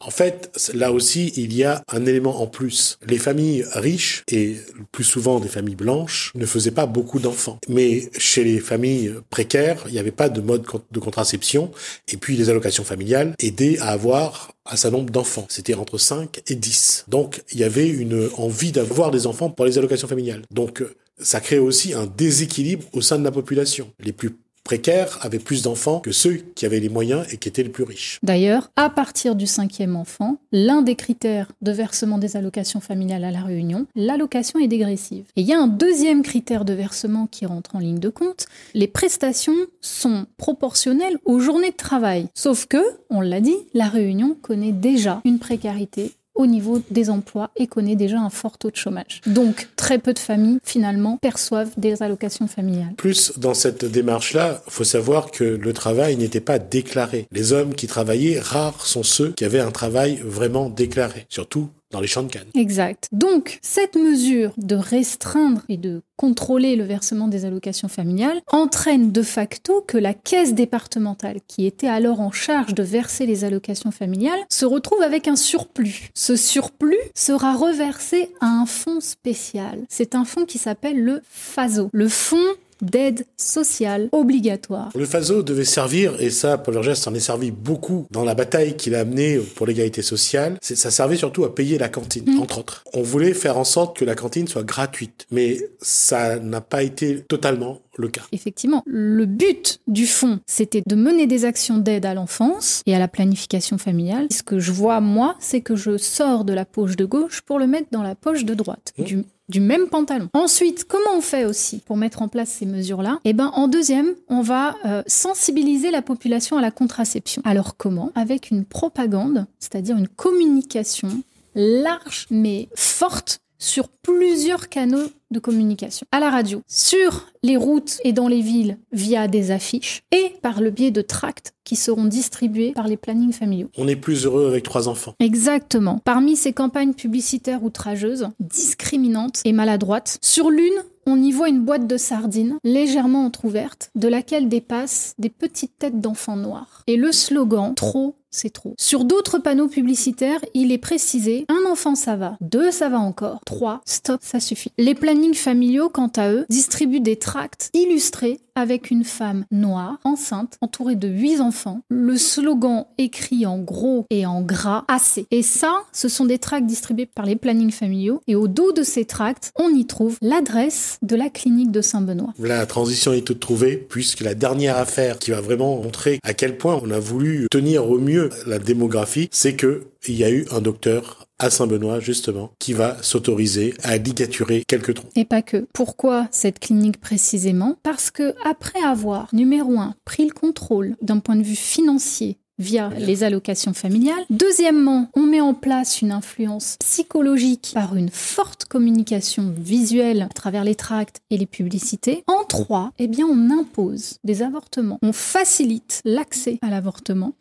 En 0.00 0.10
fait, 0.10 0.50
là 0.74 0.92
aussi, 0.92 1.32
il 1.36 1.54
y 1.54 1.64
a 1.64 1.82
un 1.88 2.06
élément 2.06 2.42
en 2.42 2.46
plus. 2.46 2.98
Les 3.06 3.18
familles 3.18 3.64
riches, 3.72 4.24
et 4.30 4.56
plus 4.90 5.04
souvent 5.04 5.38
des 5.38 5.48
familles 5.48 5.76
blanches, 5.76 6.32
ne 6.34 6.44
faisaient 6.44 6.72
pas 6.72 6.86
beaucoup 6.86 7.20
d'enfants. 7.20 7.58
Mais 7.68 8.10
chez 8.18 8.42
les 8.42 8.58
familles 8.58 9.14
précaires, 9.30 9.84
il 9.86 9.92
n'y 9.92 9.98
avait 9.98 10.10
pas 10.10 10.28
de 10.28 10.40
mode 10.40 10.64
de 10.90 10.98
contraception, 10.98 11.70
et 12.08 12.16
puis 12.16 12.36
les 12.36 12.50
allocations 12.50 12.84
familiales 12.84 13.34
aidaient 13.38 13.78
à 13.78 13.88
avoir 13.88 14.52
un 14.66 14.76
certain 14.76 14.98
nombre 14.98 15.10
d'enfants. 15.10 15.46
C'était 15.48 15.74
entre 15.74 15.98
5 15.98 16.42
et 16.48 16.54
10. 16.54 17.04
Donc, 17.08 17.42
il 17.52 17.60
y 17.60 17.64
avait 17.64 17.88
une 17.88 18.28
envie 18.36 18.72
d'avoir 18.72 19.10
des 19.10 19.26
enfants 19.26 19.50
pour 19.50 19.66
les 19.66 19.78
allocations 19.78 20.08
familiales. 20.08 20.42
Donc, 20.50 20.82
ça 21.20 21.40
crée 21.40 21.58
aussi 21.58 21.94
un 21.94 22.06
déséquilibre 22.06 22.84
au 22.92 23.00
sein 23.00 23.18
de 23.18 23.24
la 23.24 23.30
population. 23.30 23.92
Les 24.00 24.12
plus 24.12 24.36
précaires 24.64 25.18
avaient 25.20 25.38
plus 25.38 25.62
d'enfants 25.62 26.00
que 26.00 26.10
ceux 26.10 26.36
qui 26.54 26.64
avaient 26.64 26.80
les 26.80 26.88
moyens 26.88 27.26
et 27.30 27.36
qui 27.36 27.48
étaient 27.48 27.62
les 27.62 27.68
plus 27.68 27.84
riches. 27.84 28.18
D'ailleurs, 28.22 28.70
à 28.76 28.88
partir 28.88 29.36
du 29.36 29.46
cinquième 29.46 29.94
enfant, 29.94 30.38
l'un 30.52 30.80
des 30.80 30.96
critères 30.96 31.52
de 31.60 31.70
versement 31.70 32.16
des 32.16 32.36
allocations 32.36 32.80
familiales 32.80 33.24
à 33.24 33.30
la 33.30 33.42
Réunion, 33.42 33.86
l'allocation 33.94 34.58
est 34.58 34.66
dégressive. 34.66 35.26
Et 35.36 35.42
il 35.42 35.46
y 35.46 35.52
a 35.52 35.60
un 35.60 35.66
deuxième 35.66 36.22
critère 36.22 36.64
de 36.64 36.72
versement 36.72 37.26
qui 37.26 37.44
rentre 37.44 37.76
en 37.76 37.78
ligne 37.78 38.00
de 38.00 38.08
compte. 38.08 38.46
Les 38.72 38.88
prestations 38.88 39.54
sont 39.82 40.26
proportionnelles 40.38 41.18
aux 41.26 41.40
journées 41.40 41.70
de 41.70 41.76
travail. 41.76 42.28
Sauf 42.34 42.66
que, 42.66 42.82
on 43.10 43.20
l'a 43.20 43.40
dit, 43.40 43.56
la 43.74 43.88
Réunion 43.88 44.34
connaît 44.40 44.72
déjà 44.72 45.20
une 45.26 45.38
précarité 45.38 46.12
au 46.34 46.46
niveau 46.46 46.82
des 46.90 47.10
emplois 47.10 47.50
et 47.56 47.66
connaît 47.66 47.96
déjà 47.96 48.20
un 48.20 48.30
fort 48.30 48.58
taux 48.58 48.70
de 48.70 48.76
chômage. 48.76 49.20
Donc, 49.26 49.68
très 49.76 49.98
peu 49.98 50.12
de 50.12 50.18
familles, 50.18 50.58
finalement, 50.64 51.18
perçoivent 51.18 51.72
des 51.76 52.02
allocations 52.02 52.46
familiales. 52.46 52.94
Plus, 52.96 53.38
dans 53.38 53.54
cette 53.54 53.84
démarche-là, 53.84 54.62
faut 54.68 54.84
savoir 54.84 55.30
que 55.30 55.44
le 55.44 55.72
travail 55.72 56.16
n'était 56.16 56.40
pas 56.40 56.58
déclaré. 56.58 57.26
Les 57.32 57.52
hommes 57.52 57.74
qui 57.74 57.86
travaillaient, 57.86 58.40
rares 58.40 58.86
sont 58.86 59.02
ceux 59.02 59.32
qui 59.32 59.44
avaient 59.44 59.60
un 59.60 59.70
travail 59.70 60.20
vraiment 60.24 60.68
déclaré. 60.68 61.26
Surtout 61.28 61.70
dans 61.94 62.00
les 62.00 62.08
champs 62.08 62.24
de 62.24 62.32
canne. 62.32 62.48
Exact. 62.54 63.08
Donc, 63.12 63.60
cette 63.62 63.94
mesure 63.94 64.52
de 64.56 64.74
restreindre 64.74 65.62
et 65.68 65.76
de 65.76 66.02
contrôler 66.16 66.74
le 66.74 66.82
versement 66.82 67.28
des 67.28 67.44
allocations 67.44 67.88
familiales 67.88 68.40
entraîne 68.50 69.12
de 69.12 69.22
facto 69.22 69.84
que 69.86 69.96
la 69.96 70.12
caisse 70.12 70.54
départementale, 70.54 71.38
qui 71.46 71.66
était 71.66 71.86
alors 71.86 72.20
en 72.20 72.32
charge 72.32 72.74
de 72.74 72.82
verser 72.82 73.26
les 73.26 73.44
allocations 73.44 73.92
familiales, 73.92 74.40
se 74.50 74.66
retrouve 74.66 75.02
avec 75.02 75.28
un 75.28 75.36
surplus. 75.36 76.10
Ce 76.14 76.34
surplus 76.34 76.98
sera 77.14 77.54
reversé 77.54 78.30
à 78.40 78.46
un 78.46 78.66
fonds 78.66 79.00
spécial. 79.00 79.84
C'est 79.88 80.16
un 80.16 80.24
fonds 80.24 80.46
qui 80.46 80.58
s'appelle 80.58 81.00
le 81.00 81.22
FASO, 81.28 81.90
le 81.92 82.08
Fonds 82.08 82.54
d'aide 82.82 83.26
sociale 83.36 84.08
obligatoire. 84.12 84.90
Le 84.94 85.06
FASO 85.06 85.42
devait 85.42 85.64
servir, 85.64 86.20
et 86.20 86.30
ça, 86.30 86.58
Paul 86.58 86.74
Vergès 86.74 86.94
s'en 86.94 87.14
est 87.14 87.20
servi 87.20 87.50
beaucoup 87.50 88.06
dans 88.10 88.24
la 88.24 88.34
bataille 88.34 88.76
qu'il 88.76 88.94
a 88.94 89.04
menée 89.04 89.38
pour 89.38 89.66
l'égalité 89.66 90.02
sociale, 90.02 90.58
ça 90.60 90.90
servait 90.90 91.16
surtout 91.16 91.44
à 91.44 91.54
payer 91.54 91.78
la 91.78 91.88
cantine, 91.88 92.24
mmh. 92.26 92.40
entre 92.40 92.58
autres. 92.58 92.84
On 92.92 93.02
voulait 93.02 93.34
faire 93.34 93.58
en 93.58 93.64
sorte 93.64 93.96
que 93.96 94.04
la 94.04 94.14
cantine 94.14 94.48
soit 94.48 94.64
gratuite, 94.64 95.26
mais 95.30 95.58
ça 95.80 96.38
n'a 96.38 96.60
pas 96.60 96.82
été 96.82 97.20
totalement 97.28 97.80
le 97.96 98.08
cas. 98.08 98.22
Effectivement, 98.32 98.82
le 98.86 99.26
but 99.26 99.80
du 99.86 100.06
fonds, 100.06 100.40
c'était 100.46 100.82
de 100.86 100.94
mener 100.94 101.26
des 101.26 101.44
actions 101.44 101.78
d'aide 101.78 102.06
à 102.06 102.14
l'enfance 102.14 102.82
et 102.86 102.94
à 102.94 102.98
la 102.98 103.08
planification 103.08 103.78
familiale. 103.78 104.28
Ce 104.30 104.42
que 104.42 104.58
je 104.58 104.72
vois, 104.72 105.00
moi, 105.00 105.36
c'est 105.38 105.60
que 105.60 105.76
je 105.76 105.96
sors 105.96 106.44
de 106.44 106.52
la 106.52 106.64
poche 106.64 106.96
de 106.96 107.04
gauche 107.04 107.42
pour 107.42 107.58
le 107.58 107.66
mettre 107.66 107.88
dans 107.90 108.02
la 108.02 108.14
poche 108.14 108.44
de 108.44 108.54
droite. 108.54 108.92
Mmh. 108.98 109.04
Du 109.04 109.24
du 109.48 109.60
même 109.60 109.88
pantalon. 109.88 110.28
Ensuite, 110.32 110.84
comment 110.84 111.18
on 111.18 111.20
fait 111.20 111.44
aussi 111.44 111.78
pour 111.84 111.96
mettre 111.96 112.22
en 112.22 112.28
place 112.28 112.48
ces 112.48 112.66
mesures-là? 112.66 113.20
Eh 113.24 113.34
ben, 113.34 113.50
en 113.54 113.68
deuxième, 113.68 114.14
on 114.28 114.40
va 114.40 114.74
euh, 114.86 115.02
sensibiliser 115.06 115.90
la 115.90 116.02
population 116.02 116.56
à 116.56 116.62
la 116.62 116.70
contraception. 116.70 117.42
Alors 117.44 117.76
comment? 117.76 118.10
Avec 118.14 118.50
une 118.50 118.64
propagande, 118.64 119.46
c'est-à-dire 119.58 119.96
une 119.96 120.08
communication 120.08 121.22
large 121.54 122.26
mais 122.30 122.68
forte 122.74 123.40
sur 123.58 123.88
plusieurs 123.88 124.68
canaux 124.68 125.08
de 125.30 125.38
communication. 125.38 126.06
À 126.12 126.20
la 126.20 126.30
radio, 126.30 126.62
sur 126.68 127.26
les 127.42 127.56
routes 127.56 127.98
et 128.04 128.12
dans 128.12 128.28
les 128.28 128.40
villes 128.40 128.78
via 128.92 129.28
des 129.28 129.50
affiches 129.50 130.02
et 130.12 130.32
par 130.42 130.60
le 130.60 130.70
biais 130.70 130.90
de 130.90 131.02
tracts 131.02 131.54
qui 131.64 131.76
seront 131.76 132.04
distribués 132.04 132.72
par 132.72 132.88
les 132.88 132.96
plannings 132.96 133.32
familiaux. 133.32 133.68
On 133.76 133.88
est 133.88 133.96
plus 133.96 134.26
heureux 134.26 134.46
avec 134.46 134.64
trois 134.64 134.88
enfants. 134.88 135.14
Exactement. 135.18 136.00
Parmi 136.04 136.36
ces 136.36 136.52
campagnes 136.52 136.94
publicitaires 136.94 137.64
outrageuses, 137.64 138.28
discriminantes 138.38 139.40
et 139.44 139.52
maladroites, 139.52 140.18
sur 140.22 140.50
l'une, 140.50 140.72
on 141.06 141.22
y 141.22 141.32
voit 141.32 141.48
une 141.48 141.64
boîte 141.64 141.86
de 141.86 141.96
sardines 141.96 142.58
légèrement 142.64 143.26
entr'ouverte, 143.26 143.90
de 143.94 144.08
laquelle 144.08 144.48
dépassent 144.48 145.14
des 145.18 145.28
petites 145.28 145.78
têtes 145.78 146.00
d'enfants 146.00 146.36
noirs. 146.36 146.82
Et 146.86 146.96
le 146.96 147.12
slogan 147.12 147.74
Trop 147.74 148.16
c'est 148.34 148.50
trop. 148.50 148.74
Sur 148.78 149.04
d'autres 149.04 149.38
panneaux 149.38 149.68
publicitaires, 149.68 150.40
il 150.54 150.72
est 150.72 150.78
précisé 150.78 151.46
un 151.48 151.70
enfant 151.70 151.94
ça 151.94 152.16
va, 152.16 152.36
deux 152.40 152.70
ça 152.70 152.88
va 152.88 152.98
encore, 152.98 153.40
trois 153.46 153.80
stop 153.86 154.20
ça 154.22 154.40
suffit. 154.40 154.72
Les 154.76 154.94
plannings 154.94 155.34
familiaux, 155.34 155.88
quant 155.88 156.10
à 156.16 156.30
eux, 156.30 156.46
distribuent 156.48 157.00
des 157.00 157.16
tracts 157.16 157.70
illustrés 157.74 158.40
avec 158.56 158.90
une 158.90 159.04
femme 159.04 159.44
noire, 159.50 159.98
enceinte, 160.04 160.58
entourée 160.60 160.94
de 160.94 161.08
huit 161.08 161.40
enfants. 161.40 161.80
Le 161.88 162.16
slogan 162.16 162.84
écrit 162.98 163.46
en 163.46 163.58
gros 163.58 164.06
et 164.10 164.26
en 164.26 164.42
gras 164.42 164.84
assez. 164.88 165.26
Et 165.30 165.42
ça, 165.42 165.82
ce 165.92 166.08
sont 166.08 166.24
des 166.24 166.38
tracts 166.38 166.66
distribués 166.66 167.06
par 167.06 167.26
les 167.26 167.36
plannings 167.36 167.72
familiaux. 167.72 168.20
Et 168.28 168.36
au 168.36 168.46
dos 168.46 168.72
de 168.72 168.82
ces 168.82 169.04
tracts, 169.04 169.52
on 169.56 169.70
y 169.70 169.86
trouve 169.86 170.18
l'adresse 170.22 170.98
de 171.02 171.16
la 171.16 171.30
clinique 171.30 171.72
de 171.72 171.80
Saint-Benoît. 171.80 172.32
La 172.38 172.64
transition 172.66 173.12
est 173.12 173.26
toute 173.26 173.40
trouvée, 173.40 173.76
puisque 173.76 174.20
la 174.20 174.34
dernière 174.34 174.76
affaire 174.76 175.18
qui 175.18 175.32
va 175.32 175.40
vraiment 175.40 175.76
montrer 175.76 176.20
à 176.22 176.32
quel 176.32 176.56
point 176.56 176.80
on 176.82 176.90
a 176.90 176.98
voulu 176.98 177.46
tenir 177.50 177.90
au 177.90 177.98
mieux 177.98 178.23
la 178.46 178.58
démographie, 178.58 179.28
c'est 179.30 179.54
que 179.54 179.86
il 180.06 180.16
y 180.16 180.24
a 180.24 180.30
eu 180.30 180.46
un 180.50 180.60
docteur 180.60 181.26
à 181.38 181.50
Saint-Benoît, 181.50 182.00
justement, 182.00 182.52
qui 182.58 182.72
va 182.72 183.02
s'autoriser 183.02 183.74
à 183.82 183.96
ligaturer 183.96 184.64
quelques 184.66 184.94
troncs. 184.94 185.10
Et 185.16 185.24
pas 185.24 185.42
que. 185.42 185.66
Pourquoi 185.72 186.28
cette 186.30 186.60
clinique 186.60 187.00
précisément? 187.00 187.76
Parce 187.82 188.10
que 188.10 188.34
après 188.44 188.82
avoir, 188.82 189.28
numéro 189.32 189.78
un, 189.78 189.94
pris 190.04 190.26
le 190.26 190.32
contrôle 190.32 190.96
d'un 191.02 191.18
point 191.18 191.36
de 191.36 191.42
vue 191.42 191.56
financier 191.56 192.38
via 192.58 192.90
les 192.98 193.24
allocations 193.24 193.74
familiales. 193.74 194.24
Deuxièmement, 194.30 195.08
on 195.14 195.22
met 195.22 195.40
en 195.40 195.54
place 195.54 196.02
une 196.02 196.12
influence 196.12 196.76
psychologique 196.80 197.72
par 197.74 197.96
une 197.96 198.10
forte 198.10 198.64
communication 198.66 199.52
visuelle 199.56 200.22
à 200.22 200.28
travers 200.28 200.64
les 200.64 200.74
tracts 200.74 201.20
et 201.30 201.36
les 201.36 201.46
publicités. 201.46 202.22
En 202.26 202.44
trois, 202.44 202.92
eh 202.98 203.08
bien, 203.08 203.26
on 203.26 203.50
impose 203.50 204.18
des 204.24 204.42
avortements. 204.42 204.98
On 205.02 205.12
facilite 205.12 206.00
l'accès 206.04 206.58
à 206.62 206.70
l'avortement 206.70 207.34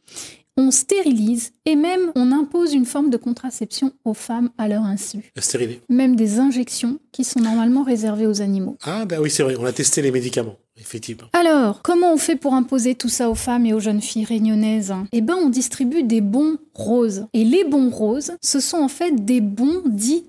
on 0.57 0.71
stérilise 0.71 1.51
et 1.65 1.75
même 1.75 2.11
on 2.15 2.31
impose 2.31 2.73
une 2.73 2.85
forme 2.85 3.09
de 3.09 3.17
contraception 3.17 3.91
aux 4.05 4.13
femmes 4.13 4.49
à 4.57 4.67
leur 4.67 4.83
insu. 4.83 5.31
Stérilisé. 5.37 5.81
Même 5.89 6.15
des 6.15 6.39
injections 6.39 6.99
qui 7.11 7.23
sont 7.23 7.39
normalement 7.39 7.83
réservées 7.83 8.27
aux 8.27 8.41
animaux. 8.41 8.77
Ah 8.83 9.05
ben 9.05 9.19
oui 9.19 9.29
c'est 9.29 9.43
vrai, 9.43 9.55
on 9.57 9.65
a 9.65 9.73
testé 9.73 10.01
les 10.01 10.11
médicaments. 10.11 10.55
Effectivement. 10.75 11.27
Alors, 11.33 11.83
comment 11.83 12.13
on 12.13 12.17
fait 12.17 12.35
pour 12.35 12.55
imposer 12.55 12.95
tout 12.95 13.09
ça 13.09 13.29
aux 13.29 13.35
femmes 13.35 13.67
et 13.67 13.73
aux 13.73 13.79
jeunes 13.79 14.01
filles 14.01 14.25
réunionnaises? 14.25 14.91
Eh 15.11 15.21
ben, 15.21 15.35
on 15.35 15.49
distribue 15.49 16.01
des 16.01 16.19
bons 16.19 16.57
roses. 16.73 17.27
Et 17.33 17.43
les 17.43 17.63
bons 17.63 17.91
roses, 17.91 18.31
ce 18.41 18.59
sont 18.59 18.77
en 18.77 18.87
fait 18.87 19.23
des 19.23 19.39
bons 19.39 19.83
dits 19.85 20.25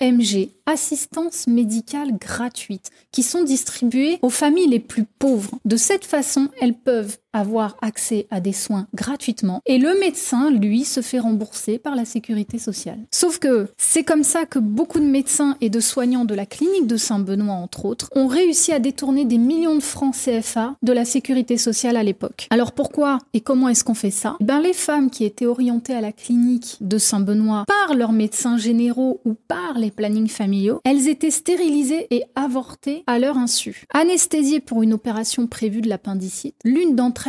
AMG, 0.00 0.50
assistance 0.64 1.46
médicale 1.46 2.16
gratuite, 2.18 2.90
qui 3.12 3.22
sont 3.22 3.44
distribués 3.44 4.18
aux 4.22 4.30
familles 4.30 4.68
les 4.68 4.80
plus 4.80 5.04
pauvres. 5.04 5.58
De 5.64 5.76
cette 5.76 6.04
façon, 6.04 6.48
elles 6.60 6.74
peuvent 6.74 7.18
avoir 7.36 7.76
accès 7.82 8.26
à 8.30 8.40
des 8.40 8.52
soins 8.52 8.86
gratuitement 8.94 9.60
et 9.66 9.78
le 9.78 9.98
médecin, 9.98 10.50
lui, 10.50 10.84
se 10.84 11.00
fait 11.00 11.18
rembourser 11.18 11.78
par 11.78 11.94
la 11.94 12.04
sécurité 12.04 12.58
sociale. 12.58 12.98
Sauf 13.10 13.38
que 13.38 13.68
c'est 13.76 14.04
comme 14.04 14.24
ça 14.24 14.46
que 14.46 14.58
beaucoup 14.58 15.00
de 15.00 15.04
médecins 15.04 15.56
et 15.60 15.70
de 15.70 15.80
soignants 15.80 16.24
de 16.24 16.34
la 16.34 16.46
clinique 16.46 16.86
de 16.86 16.96
Saint-Benoît, 16.96 17.54
entre 17.54 17.84
autres, 17.84 18.10
ont 18.14 18.26
réussi 18.26 18.72
à 18.72 18.78
détourner 18.78 19.24
des 19.24 19.38
millions 19.38 19.74
de 19.74 19.82
francs 19.82 20.14
CFA 20.14 20.76
de 20.82 20.92
la 20.92 21.04
sécurité 21.04 21.56
sociale 21.56 21.96
à 21.96 22.02
l'époque. 22.02 22.46
Alors 22.50 22.72
pourquoi 22.72 23.18
et 23.34 23.40
comment 23.40 23.68
est-ce 23.68 23.84
qu'on 23.84 23.94
fait 23.94 24.10
ça? 24.10 24.36
Ben 24.40 24.60
les 24.60 24.72
femmes 24.72 25.10
qui 25.10 25.24
étaient 25.24 25.46
orientées 25.46 25.94
à 25.94 26.00
la 26.00 26.12
clinique 26.12 26.76
de 26.80 26.98
Saint-Benoît 26.98 27.64
par 27.66 27.94
leurs 27.96 28.12
médecins 28.12 28.56
généraux 28.56 29.20
ou 29.24 29.34
par 29.34 29.78
les 29.78 29.90
plannings 29.90 30.28
familiaux, 30.28 30.80
elles 30.84 31.08
étaient 31.08 31.30
stérilisées 31.30 32.06
et 32.10 32.24
avortées 32.34 33.04
à 33.06 33.18
leur 33.18 33.36
insu. 33.36 33.84
Anesthésiées 33.92 34.60
pour 34.60 34.82
une 34.82 34.92
opération 34.92 35.46
prévue 35.46 35.80
de 35.80 35.88
l'appendicite, 35.88 36.54
l'une 36.64 36.94
d'entre 36.94 37.25